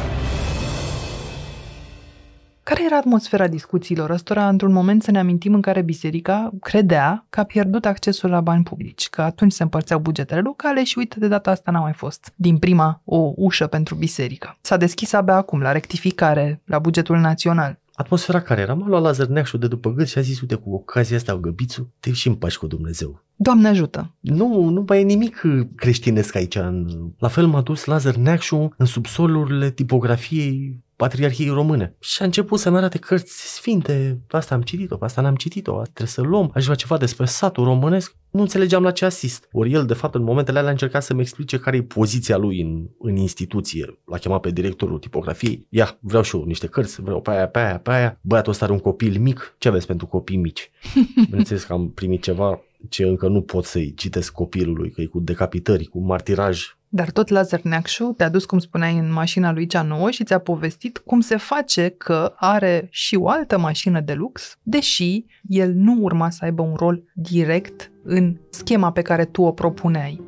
[2.69, 7.39] Care era atmosfera discuțiilor ăstora într-un moment să ne amintim în care biserica credea că
[7.39, 11.27] a pierdut accesul la bani publici, că atunci se împărțeau bugetele locale și uite de
[11.27, 14.57] data asta n-a mai fost din prima o ușă pentru biserică.
[14.61, 17.79] S-a deschis abia acum la rectificare la bugetul național.
[17.93, 20.73] Atmosfera care era, m-a luat Lazar Neacșu de după gât și a zis, uite, cu
[20.73, 23.23] ocazia asta, Găbițu, te și împaci cu Dumnezeu.
[23.35, 24.13] Doamne ajută!
[24.19, 25.41] Nu, nu mai e nimic
[25.75, 26.55] creștinesc aici.
[26.55, 26.87] În...
[27.17, 31.95] La fel m-a dus Lazar Neacșu în subsolurile tipografiei Patriarhiei Române.
[31.99, 36.21] Și a început să-mi arate cărți sfinte, asta am citit-o, asta n-am citit-o, trebuie să
[36.21, 38.15] luăm, aș vrea ceva despre satul românesc.
[38.29, 39.47] Nu înțelegeam la ce asist.
[39.51, 42.61] Ori el, de fapt, în momentele alea a încercat să-mi explice care e poziția lui
[42.61, 43.99] în, în instituție.
[44.05, 45.67] L-a chemat pe directorul tipografiei.
[45.69, 48.19] Ia, vreau și eu niște cărți, vreau pe aia, pe aia, pe aia.
[48.21, 50.71] Băiatul ăsta are un copil mic, ce aveți pentru copii mici?
[51.29, 55.19] Bineînțeles că am primit ceva ce încă nu pot să-i citesc copilului, că e cu
[55.19, 59.81] decapitări, cu martiraj dar tot Lazar Neacșu te-a dus, cum spuneai, în mașina lui cea
[59.81, 64.57] nouă și ți-a povestit cum se face că are și o altă mașină de lux,
[64.63, 69.51] deși el nu urma să aibă un rol direct în schema pe care tu o
[69.51, 70.21] propuneai.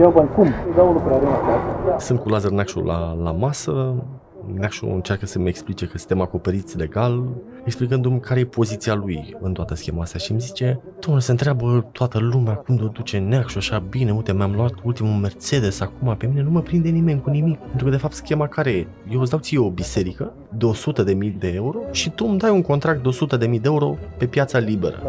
[0.00, 0.48] Eu bani, cum?
[0.76, 4.04] dau Sunt cu Lazar Neacșu la, la masă,
[4.54, 7.24] Neașu încearcă să-mi explice că suntem acoperiți legal,
[7.66, 11.88] explicându-mi care e poziția lui în toată schema asta și îmi zice, domnule, se întreabă
[11.92, 16.26] toată lumea cum o duce Neașu așa bine, uite, mi-am luat ultimul Mercedes acum, pe
[16.26, 18.86] mine nu mă prinde nimeni cu nimic, pentru că de fapt schema care e?
[19.10, 22.38] Eu îți dau ție o biserică de 100 de mii de euro și tu îmi
[22.38, 25.02] dai un contract de 100 de mii de euro pe piața liberă.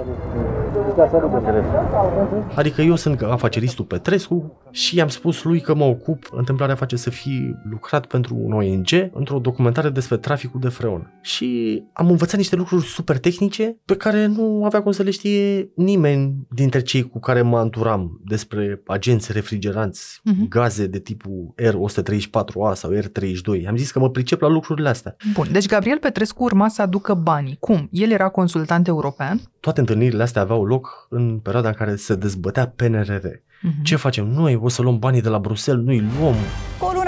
[2.55, 7.09] Adică eu sunt afaceristul Petrescu și i-am spus lui că mă ocup, întâmplarea face să
[7.09, 11.13] fi lucrat pentru un ONG într-o documentare despre traficul de freon.
[11.21, 15.69] Și am învățat niște lucruri super tehnice pe care nu avea cum să le știe
[15.75, 20.47] nimeni dintre cei cu care mă anturam despre agenți refrigeranți, uh-huh.
[20.49, 23.67] gaze de tipul R134A sau R32.
[23.67, 25.15] Am zis că mă pricep la lucrurile astea.
[25.33, 27.57] Bun, deci Gabriel Petrescu urma să aducă banii.
[27.59, 27.87] Cum?
[27.91, 29.41] El era consultant european?
[29.59, 33.25] Toate întâlnirile astea aveau loc în perioada în care se dezbătea PNRR.
[33.25, 33.81] Uh-huh.
[33.83, 34.59] Ce facem noi?
[34.61, 35.85] O să luăm banii de la Bruxelles?
[35.85, 36.35] Nu-i luăm.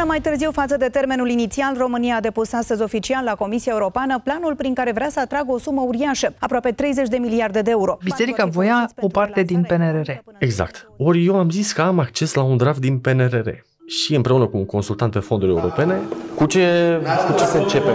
[0.09, 3.35] Cu o lună mai târziu față de termenul inițial, România a depus astăzi oficial la
[3.35, 7.61] Comisia Europeană planul prin care vrea să atragă o sumă uriașă, aproape 30 de miliarde
[7.61, 7.97] de euro.
[8.03, 10.09] Biserica voia o parte din PNRR.
[10.39, 10.91] Exact.
[10.97, 13.49] Ori eu am zis că am acces la un draft din PNRR
[13.87, 15.99] și împreună cu un consultant pe fonduri europene.
[16.35, 17.89] Cu ce, cu ce se începe?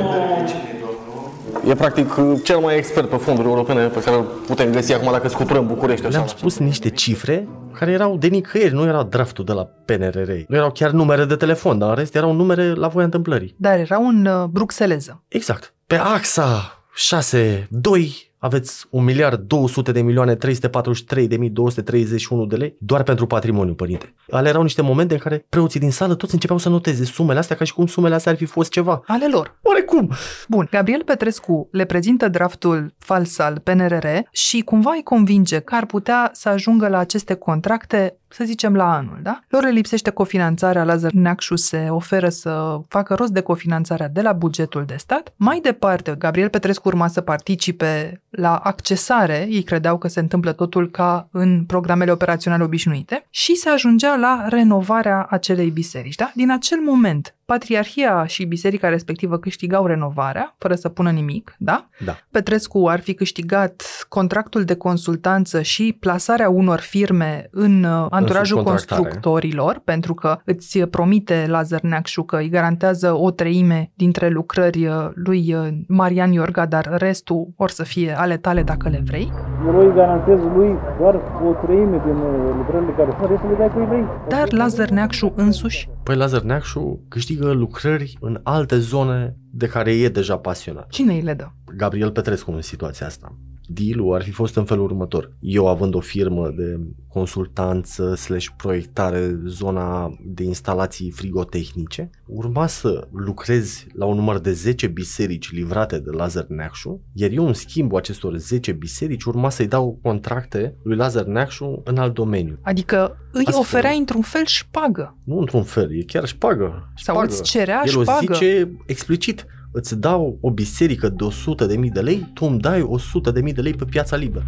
[1.66, 2.08] E practic
[2.42, 6.06] cel mai expert pe fonduri europene pe care îl putem găsi acum dacă scuturăm București.
[6.08, 10.30] Le-am spus niște cifre care erau de nicăieri, nu era draftul de la PNRR.
[10.48, 13.54] Nu erau chiar numere de telefon, dar în rest erau numere la voia întâmplării.
[13.58, 15.22] Dar era un uh, bruxeleză.
[15.28, 15.74] Exact.
[15.86, 22.56] Pe axa 6, 2 aveți 1 miliard 200 de milioane 343 de mii 231 de
[22.56, 24.14] lei doar pentru patrimoniu, părinte.
[24.30, 27.56] Ale erau niște momente în care preoții din sală toți începeau să noteze sumele astea
[27.56, 29.02] ca și cum sumele astea ar fi fost ceva.
[29.06, 29.58] Ale lor.
[29.62, 30.10] Oarecum.
[30.48, 35.86] Bun, Gabriel Petrescu le prezintă draftul fals al PNRR și cumva îi convinge că ar
[35.86, 39.40] putea să ajungă la aceste contracte să zicem la anul, da?
[39.48, 44.32] Lor le lipsește cofinanțarea, Lazar Neacșu se oferă să facă rost de cofinanțarea de la
[44.32, 45.32] bugetul de stat.
[45.36, 50.90] Mai departe, Gabriel Petrescu urma să participe la accesare, ei credeau că se întâmplă totul
[50.90, 56.32] ca în programele operaționale obișnuite, și se ajungea la renovarea acelei biserici, da?
[56.34, 61.88] Din acel moment, Patriarhia și biserica respectivă câștigau renovarea, fără să pună nimic, da?
[62.04, 62.18] Da.
[62.30, 69.80] Petrescu ar fi câștigat contractul de consultanță și plasarea unor firme în uh, anturajul constructorilor,
[69.84, 75.54] pentru că îți promite Lazar Neacșu că îi garantează o treime dintre lucrări uh, lui
[75.54, 79.32] uh, Marian Iorga, dar restul or să fie ale tale dacă le vrei.
[79.66, 81.14] Eu îi garantez lui doar
[81.48, 82.16] o treime din
[82.56, 84.04] lucrările care sunt, restul le dai cu ei.
[84.28, 85.88] Dar Lazar Neacșu însuși?
[86.02, 90.88] Păi Lazar Neacșu câștigă lucrări în alte zone de care e deja pasionat.
[90.88, 91.46] Cine îi le dă?
[91.76, 95.32] Gabriel Petrescu în situația asta deal ar fi fost în felul următor.
[95.40, 103.84] Eu având o firmă de consultanță slash proiectare zona de instalații frigotehnice, urma să lucrez
[103.92, 108.36] la un număr de 10 biserici livrate de Lazar Neacșu, iar eu în schimbul acestor
[108.36, 112.58] 10 biserici urma să-i dau contracte lui Lazar Neacșu în alt domeniu.
[112.62, 113.60] Adică îi Astfel.
[113.60, 115.16] oferea într-un fel șpagă.
[115.24, 116.90] Nu într-un fel, e chiar șpagă.
[116.94, 117.18] șpagă.
[117.18, 118.32] Sau îți cerea El șpagă.
[118.32, 119.46] o zice explicit
[119.76, 123.40] îți dau o biserică de 100 de mii de lei, tu îmi dai 100 de
[123.40, 124.46] mii de lei pe piața liberă.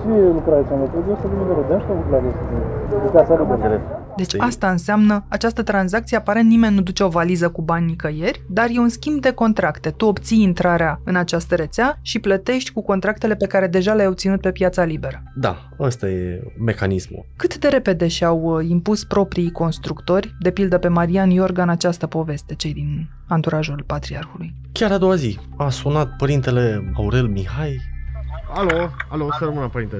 [0.00, 0.92] Ce lucrare ți-am luat?
[1.12, 2.26] 100 de mii de lei, de asta lucrare
[3.02, 3.98] pe piața liberă.
[4.16, 8.66] Deci asta înseamnă, această tranzacție aparent nimeni nu duce o valiză cu bani nicăieri, dar
[8.72, 9.90] e un schimb de contracte.
[9.90, 14.40] Tu obții intrarea în această rețea și plătești cu contractele pe care deja le-ai obținut
[14.40, 15.22] pe piața liberă.
[15.34, 17.26] Da, ăsta e mecanismul.
[17.36, 22.06] Cât de repede și-au uh, impus proprii constructori, de pildă pe Marian Iorga în această
[22.06, 24.54] poveste, cei din anturajul patriarhului?
[24.72, 27.96] Chiar a doua zi a sunat părintele Aurel Mihai.
[28.56, 29.96] Alo, alo, să rămână părinte.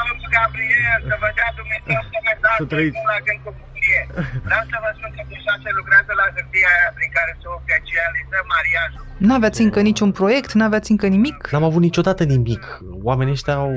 [0.00, 4.00] Domnul Gabriel, să vă dea Dumnezeu să vă dați la gând cu bucurie.
[4.46, 8.36] Vreau să vă spun că deja se lucrează la hârtia aia prin care se oficializă
[8.52, 9.02] mariajul.
[9.28, 10.50] N-aveți încă niciun proiect?
[10.60, 11.38] N-aveți încă nimic?
[11.52, 12.62] N-am avut niciodată nimic.
[13.08, 13.74] Oamenii ăștia au,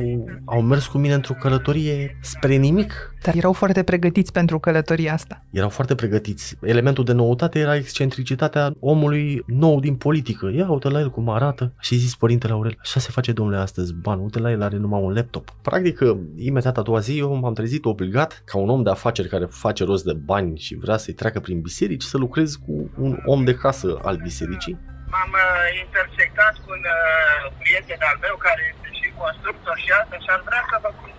[0.54, 2.92] au mers cu mine într-o călătorie spre nimic.
[3.22, 5.44] Dar erau foarte pregătiți pentru călătoria asta.
[5.52, 6.58] Erau foarte pregătiți.
[6.62, 10.52] Elementul de noutate era excentricitatea omului nou din politică.
[10.56, 11.74] Ia uite la el cum arată.
[11.80, 15.02] Și zis părintele Aurel, așa se face domnule astăzi, ban, uite la el are numai
[15.02, 15.50] un laptop.
[15.62, 16.00] Practic,
[16.38, 19.84] imediat a doua zi eu m-am trezit obligat ca un om de afaceri care face
[19.84, 23.54] rost de bani și vrea să-i treacă prin biserici să lucrez cu un om de
[23.54, 24.78] casă al bisericii
[25.12, 30.16] m-am uh, intersectat cu un uh, prieten al meu care este și constructor și asta
[30.24, 31.19] și am vrea să vă cunosc.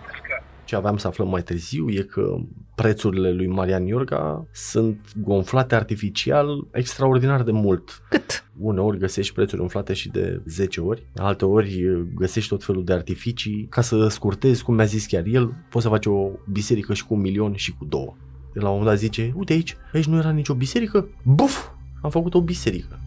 [0.71, 2.37] Ce aveam să aflăm mai târziu e că
[2.75, 8.03] prețurile lui Marian Iorga sunt gonflate artificial extraordinar de mult.
[8.09, 8.45] Cât?
[8.59, 13.67] Uneori găsești prețuri umflate și de 10 ori, alte ori găsești tot felul de artificii.
[13.71, 17.15] Ca să scurtezi, cum mi-a zis chiar el, poți să faci o biserică și cu
[17.15, 18.17] un milion și cu două.
[18.53, 21.69] La un moment dat zice, uite aici, aici nu era nicio biserică, buf,
[22.03, 23.01] am făcut o biserică.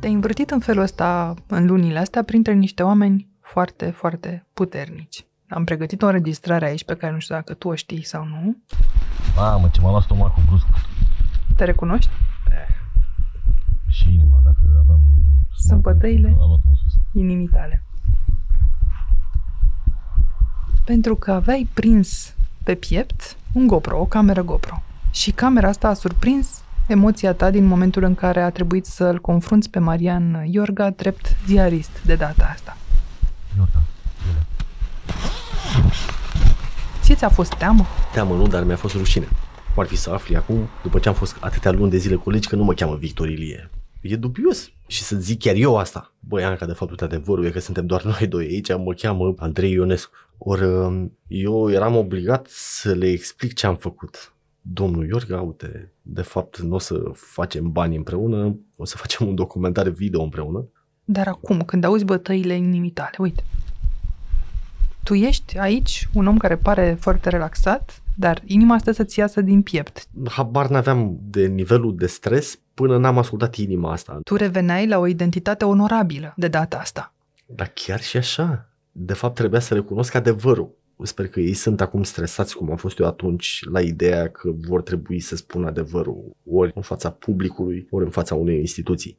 [0.00, 5.24] Te-ai învârtit în felul ăsta în lunile astea printre niște oameni foarte, foarte puternici.
[5.50, 8.56] Am pregătit o înregistrare aici pe care nu știu dacă tu o știi sau nu.
[9.36, 10.66] Mamă, ce m-a luat stomacul brusc.
[11.56, 12.10] Te recunoști?
[12.48, 12.74] Eh.
[13.88, 15.00] Și inima, dacă aveam...
[15.56, 16.36] Sunt bătăile
[17.12, 17.82] inimii tale.
[20.84, 24.82] Pentru că aveai prins pe piept un GoPro, o cameră GoPro.
[25.10, 29.70] Și camera asta a surprins emoția ta din momentul în care a trebuit să-l confrunți
[29.70, 32.76] pe Marian Iorga drept ziarist de data asta?
[33.56, 33.82] Iorga,
[37.00, 37.86] Ție ți-a fost teamă?
[38.12, 39.28] Teamă nu, dar mi-a fost rușine.
[39.76, 42.56] Ar fi să afli acum, după ce am fost atâtea luni de zile colegi, că
[42.56, 43.70] nu mă cheamă Victor Ilie.
[44.00, 44.70] E dubios.
[44.86, 46.12] Și să zic chiar eu asta.
[46.18, 49.72] Băi, Anca, de fapt, adevărul e că suntem doar noi doi aici, mă cheamă Andrei
[49.72, 50.12] Ionescu.
[50.38, 50.62] Ori
[51.26, 56.74] eu eram obligat să le explic ce am făcut domnul Iorga, uite, de fapt nu
[56.74, 60.68] o să facem bani împreună, o să facem un documentar video împreună.
[61.04, 63.44] Dar acum, când auzi bătăile inimii tale, uite,
[65.02, 69.62] tu ești aici un om care pare foarte relaxat, dar inima asta să-ți iasă din
[69.62, 70.06] piept.
[70.28, 74.20] Habar n-aveam de nivelul de stres până n-am ascultat inima asta.
[74.24, 77.14] Tu reveneai la o identitate onorabilă de data asta.
[77.46, 78.68] Dar chiar și așa.
[78.92, 80.78] De fapt, trebuia să recunosc adevărul.
[81.02, 84.82] Sper că ei sunt acum stresați, cum am fost eu atunci, la ideea că vor
[84.82, 89.18] trebui să spună adevărul ori în fața publicului, ori în fața unei instituții.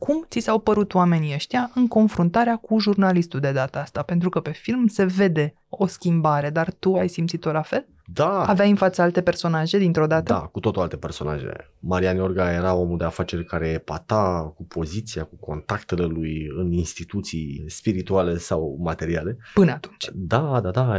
[0.00, 4.02] Cum ți s-au părut oamenii ăștia în confruntarea cu jurnalistul de data asta?
[4.02, 7.86] Pentru că pe film se vede o schimbare, dar tu ai simțit-o la fel?
[8.12, 8.44] Da.
[8.44, 10.32] Aveai în față alte personaje dintr-o dată?
[10.32, 11.70] Da, cu totul alte personaje.
[11.78, 17.64] Marian Iorga era omul de afaceri care epata cu poziția, cu contactele lui în instituții
[17.66, 19.38] spirituale sau materiale.
[19.54, 20.10] Până atunci.
[20.12, 20.96] Da, da, da.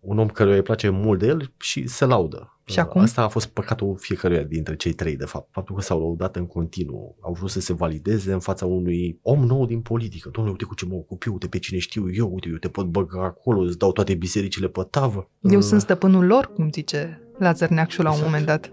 [0.00, 2.59] Un om căruia îi place mult de el și se laudă.
[2.70, 3.00] Și acum?
[3.00, 5.48] Asta a fost păcatul fiecăruia dintre cei trei, de fapt.
[5.50, 7.16] Faptul că s-au lăudat în continuu.
[7.20, 10.28] Au vrut să se valideze în fața unui om nou din politică.
[10.32, 12.68] Domnule, uite cu ce mă ocup eu, uite pe cine știu eu, uite, eu te
[12.68, 15.28] pot băga acolo, îți dau toate bisericile pe tavă.
[15.40, 15.64] Eu uh.
[15.64, 18.70] sunt stăpânul lor, cum zice Lazar Neacșu la un moment dat.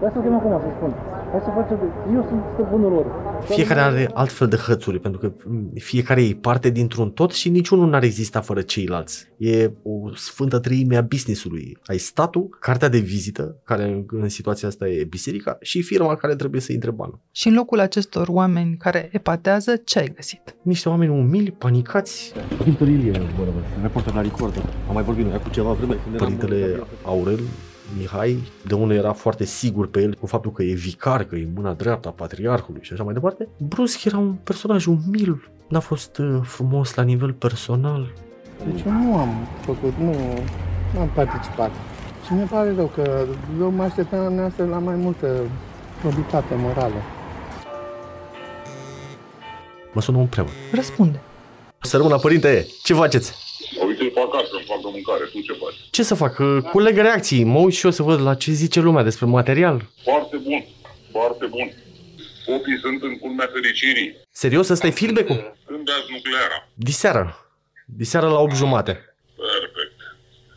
[0.00, 1.17] Hai să acum să spun.
[1.30, 1.78] Hai să facem...
[2.14, 3.06] Eu sunt stăpânul lor.
[3.44, 5.32] Fiecare are altfel de hățuri, pentru că
[5.74, 9.28] fiecare e parte dintr-un tot și niciunul n-ar exista fără ceilalți.
[9.36, 11.78] E o sfântă treime a businessului.
[11.84, 16.60] Ai statul, cartea de vizită, care în situația asta e biserica, și firma care trebuie
[16.60, 17.20] să intre banul.
[17.30, 20.56] Și în locul acestor oameni care epatează, ce ai găsit?
[20.62, 22.32] Niște oameni umili, panicați.
[22.56, 23.12] Părintele Ilie,
[23.82, 24.62] reporter la Recorder.
[24.88, 25.94] Am mai vorbit noi cu ceva vreme.
[26.16, 27.40] Părintele Aurel
[27.96, 31.48] Mihai, de unde era foarte sigur pe el cu faptul că e vicar, că e
[31.54, 36.18] mâna dreaptă a patriarhului și așa mai departe, brusc era un personaj umil, n-a fost
[36.18, 38.12] uh, frumos la nivel personal.
[38.72, 40.14] Deci eu nu am făcut, nu,
[40.94, 41.70] nu am participat.
[42.26, 43.24] Și mi pare rău că
[43.60, 45.40] eu mă așteptam la la mai multă
[46.00, 47.02] probitate morală.
[49.92, 50.48] Mă sună un preot.
[50.72, 51.20] Răspunde.
[51.80, 53.34] Să rămână, părinte, ce faceți?
[54.08, 55.24] Uite pe acasă, îmi fac mâncare.
[55.32, 55.78] Tu ce faci?
[55.90, 56.34] Ce să fac?
[56.72, 57.44] Culeg reacții.
[57.44, 59.76] Mă uit și eu să văd la ce zice lumea despre material.
[60.02, 60.64] Foarte bun.
[61.10, 61.72] Foarte bun.
[62.46, 64.16] Copii sunt în culmea fericirii.
[64.30, 64.68] Serios?
[64.68, 65.52] Ăsta e feedback-ul?
[65.66, 66.68] Când dați nucleara?
[66.74, 67.36] Diseară.
[67.86, 68.92] Diseară la 8 jumate.
[69.36, 69.98] Perfect.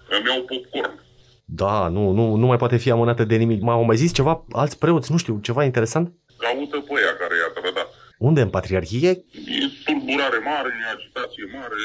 [0.10, 1.00] Îmi iau popcorn.
[1.46, 3.62] Da, nu, nu, nu mai poate fi amânată de nimic.
[3.62, 6.14] M-au mai zis ceva, alți preoți, nu știu, ceva interesant?
[6.38, 7.90] Caută pe ea care i-a trădat.
[8.28, 8.42] Unde?
[8.42, 9.10] În patriarhie?
[9.10, 11.78] E tulburare mare, e agitație mare,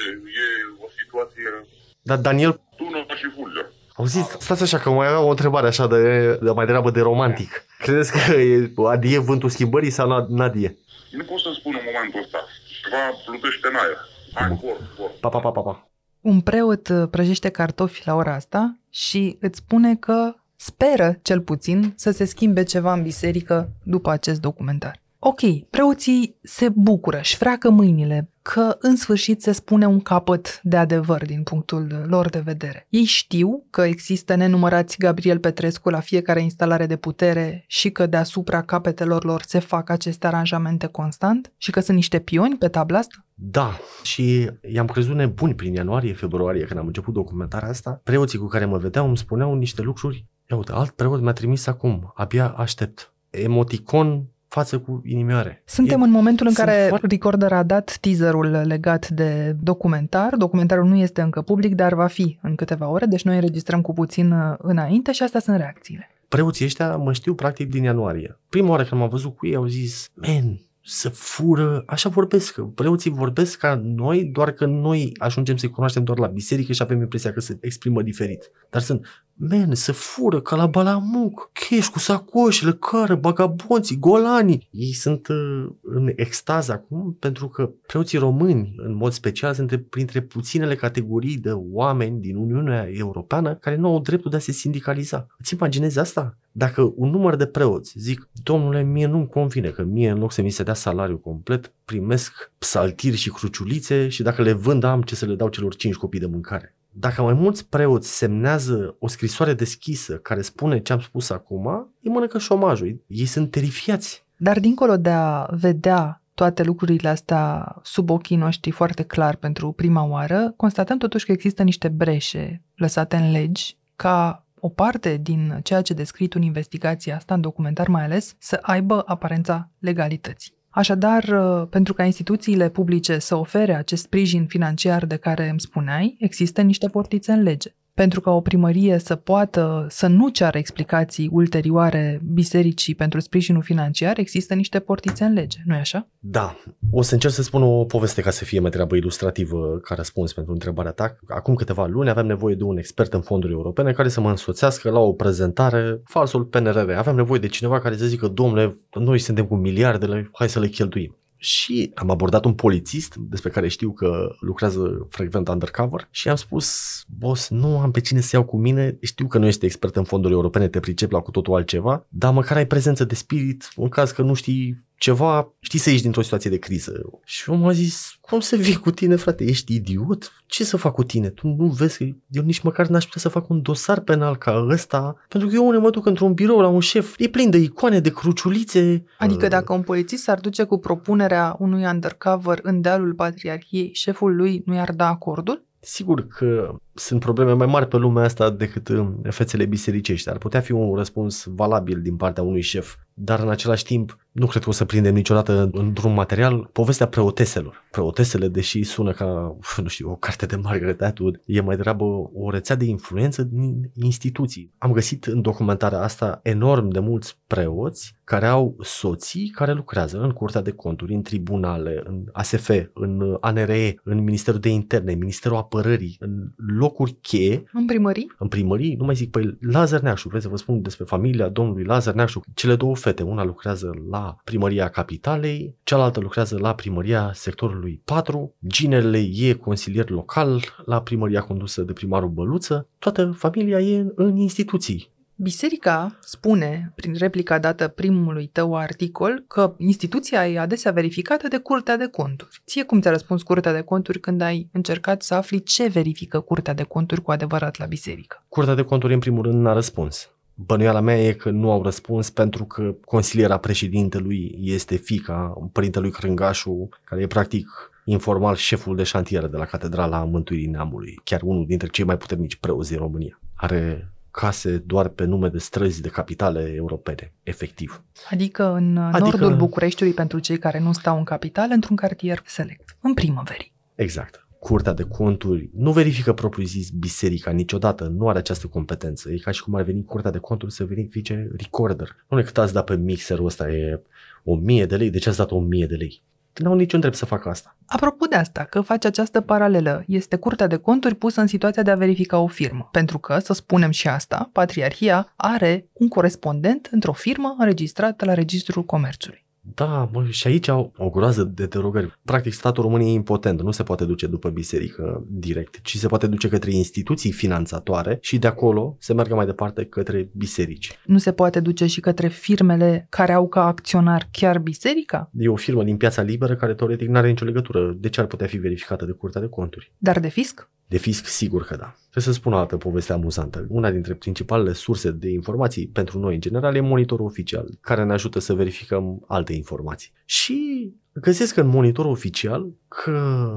[0.43, 0.47] e
[0.85, 1.69] o situație...
[2.03, 2.61] Dar Daniel...
[2.77, 3.73] Tună și fulger.
[3.95, 7.65] Auziți, stați așa că mai aveam o întrebare așa de, de mai degrabă de romantic.
[7.79, 10.77] Credeți că e adie vântul schimbării sau nadie?
[11.11, 12.39] Nu pot să spun în momentul ăsta.
[12.83, 13.99] Ceva plutește în aer.
[14.35, 15.11] Hai, vor, vor.
[15.21, 15.89] Pa, pa, pa, pa, pa.
[16.21, 21.93] Un preot uh, prăjește cartofi la ora asta și îți spune că speră, cel puțin,
[21.97, 25.03] să se schimbe ceva în biserică după acest documentar.
[25.19, 30.77] Ok, preoții se bucură, își freacă mâinile că în sfârșit se spune un capăt de
[30.77, 32.87] adevăr din punctul lor de vedere.
[32.89, 38.63] Ei știu că există nenumărați Gabriel Petrescu la fiecare instalare de putere și că deasupra
[38.63, 43.25] capetelor lor se fac aceste aranjamente constant și că sunt niște pioni pe tabla asta?
[43.35, 48.01] Da, și i-am crezut nebuni prin ianuarie, februarie, când am început documentarea asta.
[48.05, 50.27] Preoții cu care mă vedeau îmi spuneau niște lucruri.
[50.51, 53.13] Ia uite, alt preot mi-a trimis acum, abia aștept.
[53.31, 55.63] Emoticon față cu inimioare.
[55.65, 57.07] Suntem e, în momentul în care foarte...
[57.07, 60.37] Recorder a dat teaserul legat de documentar.
[60.37, 63.93] Documentarul nu este încă public, dar va fi în câteva ore, deci noi înregistrăm cu
[63.93, 66.11] puțin uh, înainte și astea sunt reacțiile.
[66.29, 68.39] Preoții ăștia mă știu practic din ianuarie.
[68.49, 72.63] Prima oară când m-am văzut cu ei au zis, men, să fură, așa vorbesc, că
[72.63, 77.01] preoții vorbesc ca noi, doar că noi ajungem să-i cunoaștem doar la biserică și avem
[77.01, 78.51] impresia că se exprimă diferit.
[78.71, 84.69] Dar sunt, men, să fură ca la balamuc, cheș cu sacoșele, cară, bagabonții, golanii.
[84.71, 90.21] Ei sunt uh, în extaz acum pentru că preoții români, în mod special, sunt printre
[90.21, 95.27] puținele categorii de oameni din Uniunea Europeană care nu au dreptul de a se sindicaliza.
[95.39, 96.37] Îți imaginezi asta?
[96.53, 100.43] Dacă un număr de preoți zic, domnule, mie nu-mi convine că mie în loc să
[100.43, 105.15] mi se dea salariu complet, primesc psaltiri și cruciulițe și dacă le vând am ce
[105.15, 106.76] să le dau celor cinci copii de mâncare.
[106.99, 111.67] Dacă mai mulți preoți semnează o scrisoare deschisă care spune ce am spus acum,
[112.03, 113.05] îi mănâncă șomajul.
[113.07, 114.25] Ei sunt terifiați.
[114.37, 120.05] Dar dincolo de a vedea toate lucrurile astea sub ochii noștri foarte clar pentru prima
[120.05, 125.83] oară, constatăm totuși că există niște breșe lăsate în legi ca o parte din ceea
[125.83, 130.55] ce descrit în investigația asta, în documentar mai ales, să aibă aparența legalității.
[130.77, 136.17] Așadar, uh, pentru ca instituțiile publice să ofere acest sprijin financiar de care îmi spuneai,
[136.19, 141.29] există niște portițe în lege pentru ca o primărie să poată să nu ceară explicații
[141.33, 146.09] ulterioare bisericii pentru sprijinul financiar, există niște portițe în lege, nu-i așa?
[146.19, 146.57] Da.
[146.91, 150.33] O să încerc să spun o poveste ca să fie mai treabă ilustrativă ca răspuns
[150.33, 151.17] pentru întrebarea ta.
[151.29, 154.91] Acum câteva luni aveam nevoie de un expert în fonduri europene care să mă însoțească
[154.91, 156.91] la o prezentare, falsul PNRR.
[156.91, 160.69] Aveam nevoie de cineva care să zică, domnule, noi suntem cu miliardele, hai să le
[160.69, 161.17] cheltuim.
[161.37, 167.01] Și am abordat un polițist despre care știu că lucrează frecvent undercover și am spus,
[167.19, 170.05] boss, nu am pe cine să iau cu mine, știu că nu ești expert în
[170.05, 173.89] fonduri europene, te pricep la cu totul altceva, dar măcar ai prezență de spirit în
[173.89, 177.03] caz că nu știi ceva, știi să ieși dintr-o situație de criză.
[177.25, 180.33] Și omul a zis, cum să vii cu tine, frate, ești idiot?
[180.47, 181.29] Ce să fac cu tine?
[181.29, 184.67] Tu nu vezi că eu nici măcar n-aș putea să fac un dosar penal ca
[184.69, 187.59] ăsta, pentru că eu unde mă duc într-un birou la un șef, e plin de
[187.59, 189.05] icoane, de cruciulițe.
[189.19, 194.63] Adică dacă un polițist s-ar duce cu propunerea unui undercover în dealul patriarhiei, șeful lui
[194.67, 195.65] nu i-ar da acordul?
[195.81, 200.31] Sigur că sunt probleme mai mari pe lumea asta decât uh, fețele bisericești.
[200.31, 204.47] Ar putea fi un răspuns valabil din partea unui șef, dar în același timp nu
[204.47, 207.85] cred că o să prindem niciodată într-un material povestea preoteselor.
[207.91, 212.51] Preotesele, deși sună ca, nu știu, o carte de Margaret Atwood, e mai degrabă o
[212.51, 214.73] rețea de influență din instituții.
[214.79, 220.31] Am găsit în documentarea asta enorm de mulți preoți care au soții care lucrează în
[220.31, 226.17] Curtea de Conturi, în tribunale, în ASF, în ANRE, în Ministerul de Interne, Ministerul Apărării,
[226.21, 226.53] în
[226.87, 227.65] locuri cheie.
[227.73, 228.33] În primării?
[228.39, 231.85] În primării, nu mai zic, păi Lazar Neacșu, vreți să vă spun despre familia domnului
[231.85, 232.41] Lazar Neacșu.
[232.55, 239.19] Cele două fete, una lucrează la primăria capitalei, cealaltă lucrează la primăria sectorului 4, ginele
[239.35, 245.15] e consilier local la primăria condusă de primarul Băluță, toată familia e în instituții.
[245.39, 251.97] Biserica spune, prin replica dată primului tău articol, că instituția e adesea verificată de Curtea
[251.97, 252.63] de Conturi.
[252.67, 256.75] Ție cum ți-a răspuns Curtea de Conturi când ai încercat să afli ce verifică Curtea
[256.75, 258.45] de Conturi cu adevărat la biserică?
[258.49, 260.31] Curtea de Conturi, în primul rând, n-a răspuns.
[260.55, 266.89] Bănuiala mea e că nu au răspuns pentru că consiliera președintelui este fica părintelui Crângașu,
[267.05, 271.89] care e practic informal șeful de șantier de la Catedrala Mântuirii Neamului, chiar unul dintre
[271.89, 273.41] cei mai puternici preoți din România.
[273.55, 278.03] Are case doar pe nume de străzi de capitale europene, efectiv.
[278.31, 279.19] Adică în adică...
[279.19, 283.73] nordul Bucureștiului pentru cei care nu stau în capitală, într-un cartier select, în primăverii.
[283.95, 284.47] Exact.
[284.59, 289.31] Curtea de conturi nu verifică propriu-zis biserica niciodată, nu are această competență.
[289.31, 292.17] E ca și cum ar veni Curtea de conturi să verifice recorder.
[292.29, 294.03] Nu e cât ați dat pe mixerul ăsta e
[294.45, 296.23] o mie de lei, de ce ați dat o mie de lei?
[296.59, 297.77] N-au niciun drept să facă asta.
[297.87, 301.91] Apropo de asta, că face această paralelă, este Curtea de Conturi pusă în situația de
[301.91, 302.89] a verifica o firmă.
[302.93, 308.85] Pentru că, să spunem și asta, Patriarhia are un corespondent într-o firmă înregistrată la Registrul
[308.85, 309.46] Comerțului.
[309.75, 312.19] Da, mă, și aici au o groază de derogări.
[312.25, 316.27] Practic, statul român e impotent, nu se poate duce după biserică direct, ci se poate
[316.27, 320.99] duce către instituții finanțatoare și de acolo se meargă mai departe către biserici.
[321.05, 325.31] Nu se poate duce și către firmele care au ca acționar chiar biserica?
[325.39, 327.97] E o firmă din piața liberă care teoretic nu are nicio legătură.
[327.99, 329.93] De ce ar putea fi verificată de Curtea de Conturi?
[329.99, 330.69] Dar de fisc?
[330.89, 331.95] De fisc, sigur că da.
[332.11, 333.67] Trebuie să spun o altă poveste amuzantă.
[333.69, 338.13] Una dintre principalele surse de informații pentru noi, în general, e monitorul oficial, care ne
[338.13, 340.11] ajută să verificăm alte informații.
[340.25, 343.49] Și găsesc în monitorul oficial că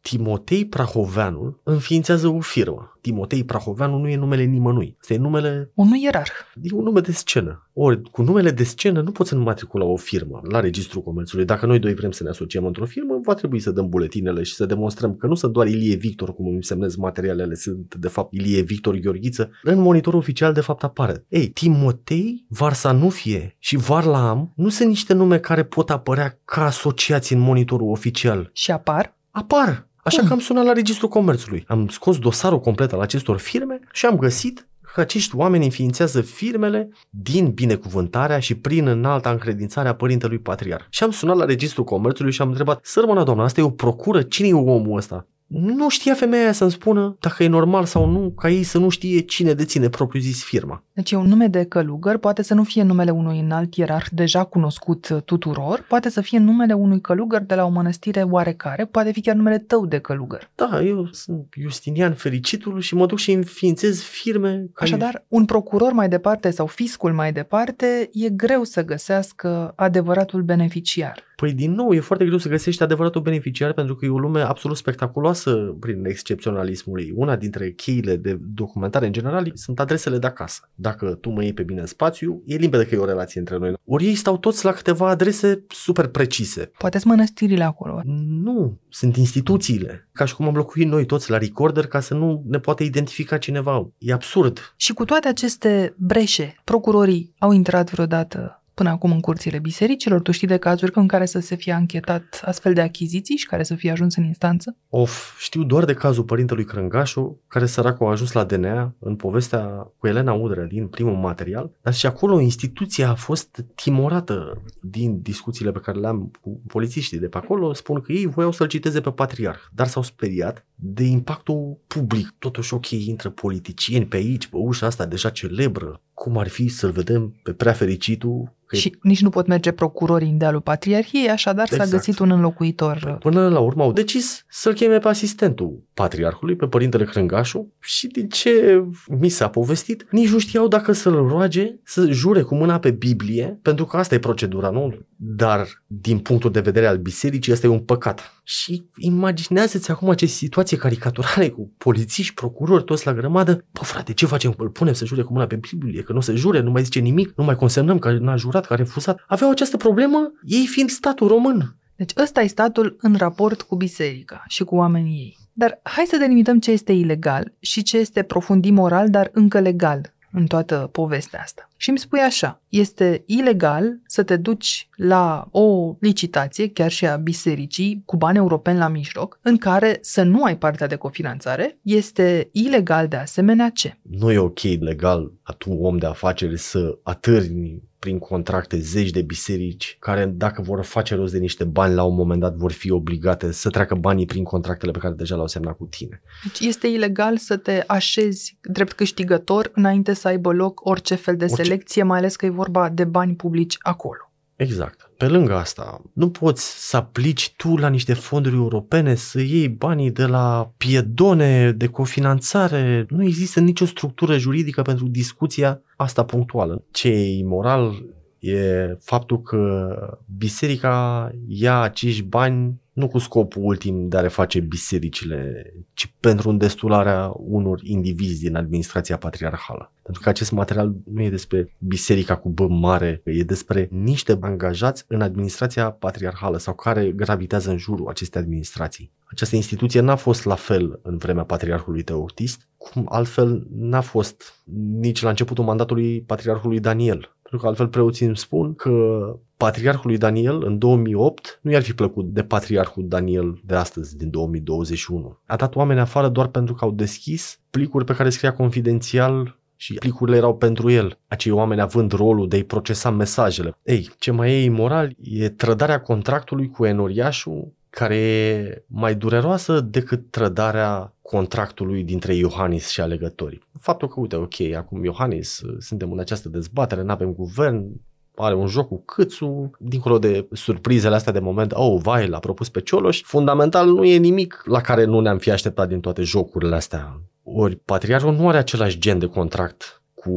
[0.00, 2.98] Timotei Prahoveanul înființează o firmă.
[3.00, 4.96] Timotei Prahoveanu nu e numele nimănui.
[5.00, 5.70] Este numele...
[5.74, 6.32] Un ierarh.
[6.62, 7.68] E un nume de scenă.
[7.72, 11.44] Ori, cu numele de scenă nu poți să matricula o firmă la Registrul Comerțului.
[11.44, 14.54] Dacă noi doi vrem să ne asociem într-o firmă, va trebui să dăm buletinele și
[14.54, 18.32] să demonstrăm că nu sunt doar Ilie Victor, cum îmi semnez materialele, sunt de fapt
[18.32, 19.50] Ilie Victor Gheorghiță.
[19.62, 21.24] În monitorul oficial de fapt apare.
[21.28, 27.38] Ei, Timotei, Varsanufie și Varlam nu sunt niște nume care pot apărea ca asociați în
[27.38, 28.50] monitorul oficial.
[28.52, 29.16] Și apar?
[29.30, 29.86] Apar.
[29.96, 30.26] Așa Cum?
[30.26, 31.64] că am sunat la Registrul Comerțului.
[31.68, 36.90] Am scos dosarul complet al acestor firme și am găsit că acești oameni înființează firmele
[37.10, 40.86] din binecuvântarea și prin înalta încredințare a Părintelui Patriar.
[40.90, 44.22] Și am sunat la Registrul Comerțului și am întrebat, sărmâna doamna, asta e o procură?
[44.22, 45.26] Cine e omul ăsta?
[45.48, 48.88] Nu știa femeia aia să-mi spună dacă e normal sau nu ca ei să nu
[48.88, 50.82] știe cine deține propriu zis firma.
[50.92, 54.44] Deci e un nume de călugăr, poate să nu fie numele unui înalt ierarh deja
[54.44, 59.20] cunoscut tuturor, poate să fie numele unui călugăr de la o mănăstire oarecare, poate fi
[59.20, 60.50] chiar numele tău de călugăr.
[60.54, 64.70] Da, eu sunt Justinian Fericitul și mă duc și înființez firme.
[64.74, 71.27] Așadar, un procuror mai departe sau fiscul mai departe e greu să găsească adevăratul beneficiar.
[71.40, 74.40] Păi din nou, e foarte greu să găsești adevăratul beneficiar pentru că e o lume
[74.40, 77.12] absolut spectaculoasă prin excepționalismul ei.
[77.14, 80.70] Una dintre cheile de documentare în general sunt adresele de acasă.
[80.74, 83.58] Dacă tu mă iei pe mine în spațiu, e limpede că e o relație între
[83.58, 83.74] noi.
[83.84, 86.70] Ori ei stau toți la câteva adrese super precise.
[86.78, 88.00] Poate sunt mănăstirile acolo.
[88.42, 90.08] Nu, sunt instituțiile.
[90.12, 93.38] Ca și cum am locuit noi toți la recorder ca să nu ne poate identifica
[93.38, 93.90] cineva.
[93.98, 94.74] E absurd.
[94.76, 100.20] Și cu toate aceste breșe, procurorii au intrat vreodată până acum în curțile bisericilor?
[100.20, 103.62] Tu știi de cazuri în care să se fie anchetat astfel de achiziții și care
[103.62, 104.76] să fie ajuns în instanță?
[104.88, 109.60] Of, știu doar de cazul părintelui Crângașu, care săracul a ajuns la DNA în povestea
[109.98, 115.72] cu Elena Udrea din primul material, dar și acolo instituția a fost timorată din discuțiile
[115.72, 119.10] pe care le-am cu polițiștii de pe acolo, spun că ei voiau să-l citeze pe
[119.10, 122.34] patriarh, dar s-au speriat de impactul public.
[122.38, 126.90] Totuși, ok, intră politicieni pe aici, pe ușa asta deja celebră, cum ar fi să-l
[126.90, 128.98] vedem pe prea fericitul Că și e...
[129.02, 131.88] nici nu pot merge procurorii în dealul patriarhiei, așadar exact.
[131.88, 133.16] s-a găsit un înlocuitor.
[133.20, 138.28] Până la urmă au decis să-l cheme pe asistentul patriarhului, pe părintele Crângașu și din
[138.28, 138.84] ce
[139.20, 143.58] mi s-a povestit, nici nu știau dacă să-l roage să jure cu mâna pe Biblie,
[143.62, 144.94] pentru că asta e procedura, nu?
[145.20, 148.40] Dar din punctul de vedere al bisericii, asta e un păcat.
[148.42, 153.64] Și imaginează-ți acum aceste situație caricaturale cu polițiști, procurori, toți la grămadă.
[153.70, 154.54] Bă, frate, ce facem?
[154.56, 156.98] Îl punem să jure cu mâna pe Biblie, că nu se jure, nu mai zice
[156.98, 159.24] nimic, nu mai consemnăm că n-a jurat, că a refuzat.
[159.26, 161.76] Aveau această problemă, ei fiind statul român.
[161.96, 165.36] Deci ăsta e statul în raport cu biserica și cu oamenii ei.
[165.52, 170.16] Dar hai să delimităm ce este ilegal și ce este profund imoral, dar încă legal
[170.32, 171.68] în toată povestea asta.
[171.76, 177.16] Și îmi spui așa, este ilegal să te duci la o licitație, chiar și a
[177.16, 181.78] bisericii, cu bani europeni la mijloc, în care să nu ai partea de cofinanțare.
[181.82, 183.98] Este ilegal de asemenea ce?
[184.02, 189.22] Nu e ok legal a tu, om de afaceri, să atârni prin contracte zeci de
[189.22, 192.90] biserici care dacă vor face rost de niște bani la un moment dat vor fi
[192.90, 196.22] obligate să treacă banii prin contractele pe care deja le-au semnat cu tine.
[196.42, 201.44] Deci este ilegal să te așezi drept câștigător înainte să aibă loc orice fel de
[201.44, 201.62] orice.
[201.62, 204.27] selecție, mai ales că e vorba de bani publici acolo.
[204.58, 205.10] Exact.
[205.16, 210.10] Pe lângă asta, nu poți să aplici tu la niște fonduri europene să iei banii
[210.10, 213.06] de la piedone de cofinanțare.
[213.08, 216.84] Nu există nicio structură juridică pentru discuția asta punctuală.
[216.90, 218.04] Ce e imoral
[218.38, 219.94] e faptul că
[220.38, 227.32] biserica ia acești bani nu cu scopul ultim de a reface bisericile, ci pentru îndestularea
[227.36, 229.92] unor indivizi din administrația patriarhală.
[230.02, 235.04] Pentru că acest material nu e despre biserica cu B mare, e despre niște angajați
[235.08, 239.10] în administrația patriarhală sau care gravitează în jurul acestei administrații.
[239.24, 244.54] Această instituție n-a fost la fel în vremea patriarhului Teoctist, cum altfel n-a fost
[244.98, 247.36] nici la începutul mandatului patriarhului Daniel.
[247.50, 249.18] Pentru că altfel preoții îmi spun că
[249.56, 255.38] patriarhului Daniel în 2008 nu i-ar fi plăcut de patriarhul Daniel de astăzi, din 2021.
[255.46, 259.94] A dat oameni afară doar pentru că au deschis plicuri pe care scria confidențial și
[259.94, 263.78] plicurile erau pentru el, acei oameni având rolul de a-i procesa mesajele.
[263.82, 270.30] Ei, ce mai e imoral e trădarea contractului cu enoriașul care e mai dureroasă decât
[270.30, 273.62] trădarea contractului dintre Iohannis și alegătorii.
[273.80, 277.86] Faptul că, uite, ok, acum Iohannis, suntem în această dezbatere, nu avem guvern,
[278.34, 282.68] are un joc cu Câțu, dincolo de surprizele astea de moment, oh, vai, l-a propus
[282.68, 286.74] pe Cioloș, fundamental nu e nimic la care nu ne-am fi așteptat din toate jocurile
[286.74, 287.20] astea.
[287.42, 290.32] Ori patriarhul nu are același gen de contract cu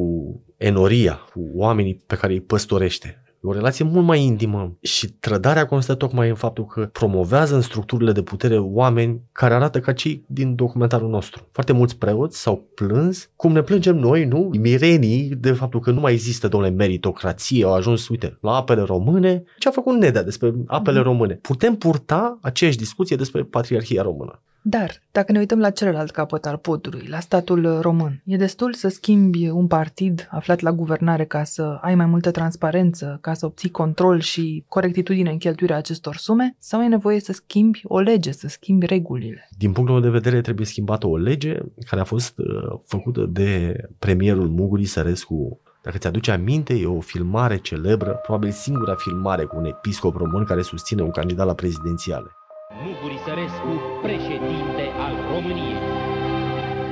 [0.57, 3.20] enoria, cu oamenii pe care îi păstorește.
[3.43, 7.61] E o relație mult mai intimă și trădarea constă tocmai în faptul că promovează în
[7.61, 11.47] structurile de putere oameni care arată ca cei din documentarul nostru.
[11.51, 14.49] Foarte mulți preoți s-au plâns, cum ne plângem noi, nu?
[14.59, 19.43] Mirenii, de faptul că nu mai există, domnule, meritocrație, au ajuns, uite, la apele române.
[19.57, 21.07] Ce a făcut Nedea despre apele mhm.
[21.07, 21.33] române?
[21.33, 24.41] Putem purta aceeași discuție despre patriarhia română.
[24.61, 28.87] Dar, dacă ne uităm la celălalt capăt al podului, la statul român, e destul să
[28.87, 33.69] schimbi un partid aflat la guvernare ca să ai mai multă transparență, ca să obții
[33.69, 38.47] control și corectitudine în cheltuirea acestor sume, sau e nevoie să schimbi o lege, să
[38.47, 39.49] schimbi regulile?
[39.57, 41.57] Din punctul meu de vedere, trebuie schimbată o lege
[41.89, 47.57] care a fost uh, făcută de premierul Muguri Sărescu dacă ți-aduce aminte, e o filmare
[47.57, 52.35] celebră, probabil singura filmare cu un episcop român care susține un candidat la prezidențiale.
[52.79, 55.75] Muguri Sărescu, președinte al României.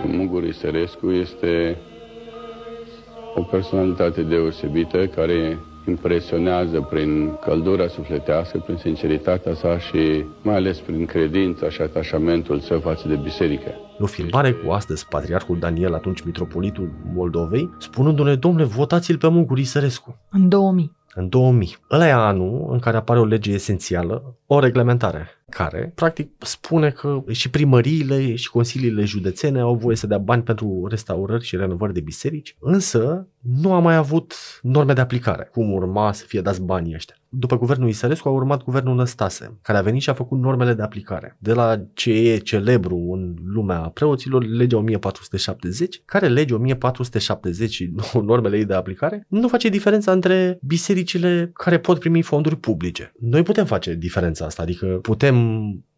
[0.06, 1.78] Muguri Sărescu este
[3.36, 11.06] o personalitate deosebită care impresionează prin căldura sufletească, prin sinceritatea sa și mai ales prin
[11.06, 13.72] credința și atașamentul său față de biserică.
[14.00, 20.18] O filmare cu astăzi patriarhul Daniel, atunci mitropolitul Moldovei, spunându-ne, domnule, votați-l pe Muguri Sărescu.
[20.30, 21.78] În 2000 în 2000.
[21.92, 27.24] Ăla e anul în care apare o lege esențială, o reglementare, care practic spune că
[27.30, 32.00] și primăriile și consiliile județene au voie să dea bani pentru restaurări și renovări de
[32.00, 36.94] biserici, însă nu a mai avut norme de aplicare, cum urma să fie dați banii
[36.96, 37.16] ăștia.
[37.30, 40.82] După guvernul Isărescu a urmat guvernul Năstase, care a venit și a făcut normele de
[40.82, 41.38] aplicare.
[41.40, 48.58] De la ce e celebru în lumea preoților, legea 1470, care legea 1470 și normele
[48.58, 53.12] ei de aplicare nu face diferența între bisericile care pot primi fonduri publice.
[53.20, 55.36] Noi putem face diferența asta, adică putem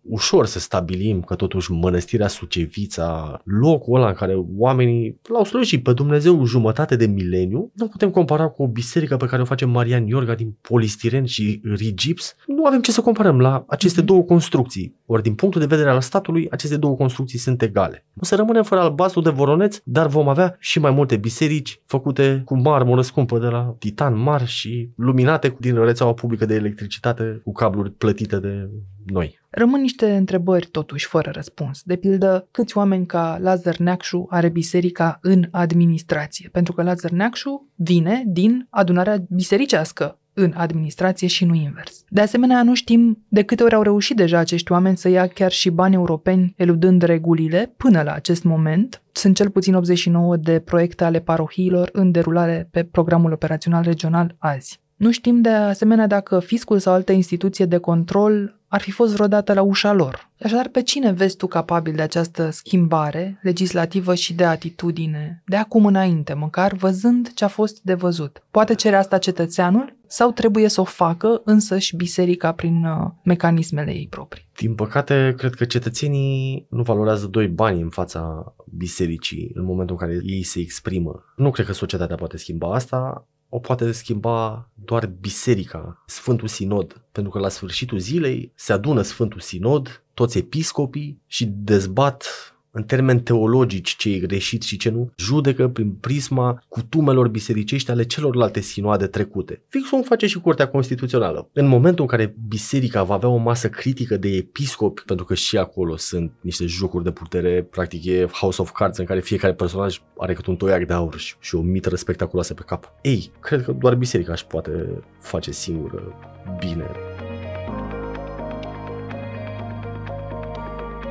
[0.01, 5.93] ușor să stabilim că totuși mănăstirea Sucevița, locul ăla în care oamenii l-au slujit pe
[5.93, 10.07] Dumnezeu jumătate de mileniu, nu putem compara cu o biserică pe care o face Marian
[10.07, 12.35] Iorga din polistiren și rigips.
[12.47, 14.07] Nu avem ce să comparăm la aceste mhm.
[14.07, 14.95] două construcții.
[15.11, 18.05] Ori din punctul de vedere al statului, aceste două construcții sunt egale.
[18.19, 22.41] O să rămânem fără albastru de voroneț, dar vom avea și mai multe biserici făcute
[22.45, 27.51] cu marmură scumpă de la titan mari și luminate din rețeaua publică de electricitate cu
[27.51, 28.69] cabluri plătite de
[29.05, 29.39] noi.
[29.49, 31.81] Rămân niște întrebări totuși fără răspuns.
[31.83, 36.49] De pildă, câți oameni ca Lazar Neacșu are biserica în administrație?
[36.51, 42.03] Pentru că Lazar Neacșu vine din adunarea bisericească în administrație și nu invers.
[42.09, 45.51] De asemenea, nu știm de câte ori au reușit deja acești oameni să ia chiar
[45.51, 49.01] și bani europeni eludând regulile până la acest moment.
[49.11, 54.79] Sunt cel puțin 89 de proiecte ale parohiilor în derulare pe programul operațional regional azi.
[54.95, 59.53] Nu știm de asemenea dacă fiscul sau alte instituție de control ar fi fost vreodată
[59.53, 60.29] la ușa lor.
[60.43, 65.85] Așadar, pe cine vezi tu capabil de această schimbare legislativă și de atitudine, de acum
[65.85, 68.43] înainte, măcar văzând ce a fost de văzut?
[68.51, 74.07] Poate cere asta cetățeanul sau trebuie să o facă însăși biserica prin uh, mecanismele ei
[74.09, 74.47] proprii?
[74.57, 80.07] Din păcate, cred că cetățenii nu valorează doi bani în fața bisericii în momentul în
[80.07, 81.23] care ei se exprimă.
[81.35, 87.31] Nu cred că societatea poate schimba asta, o poate schimba doar biserica, Sfântul Sinod, pentru
[87.31, 92.25] că la sfârșitul zilei se adună Sfântul Sinod, toți episcopii și dezbat
[92.71, 98.03] în termeni teologici ce e greșit și ce nu, judecă prin prisma cutumelor bisericești ale
[98.03, 99.61] celorlalte sinoade trecute.
[99.67, 101.49] Fix cum face și Curtea Constituțională.
[101.53, 105.57] În momentul în care biserica va avea o masă critică de episcopi, pentru că și
[105.57, 110.01] acolo sunt niște jocuri de putere, practic e House of Cards în care fiecare personaj
[110.17, 112.93] are cât un toiac de aur și, și o mitră spectaculoasă pe cap.
[113.01, 116.15] Ei, cred că doar biserica își poate face singură
[116.59, 117.10] bine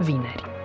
[0.00, 0.55] vineri.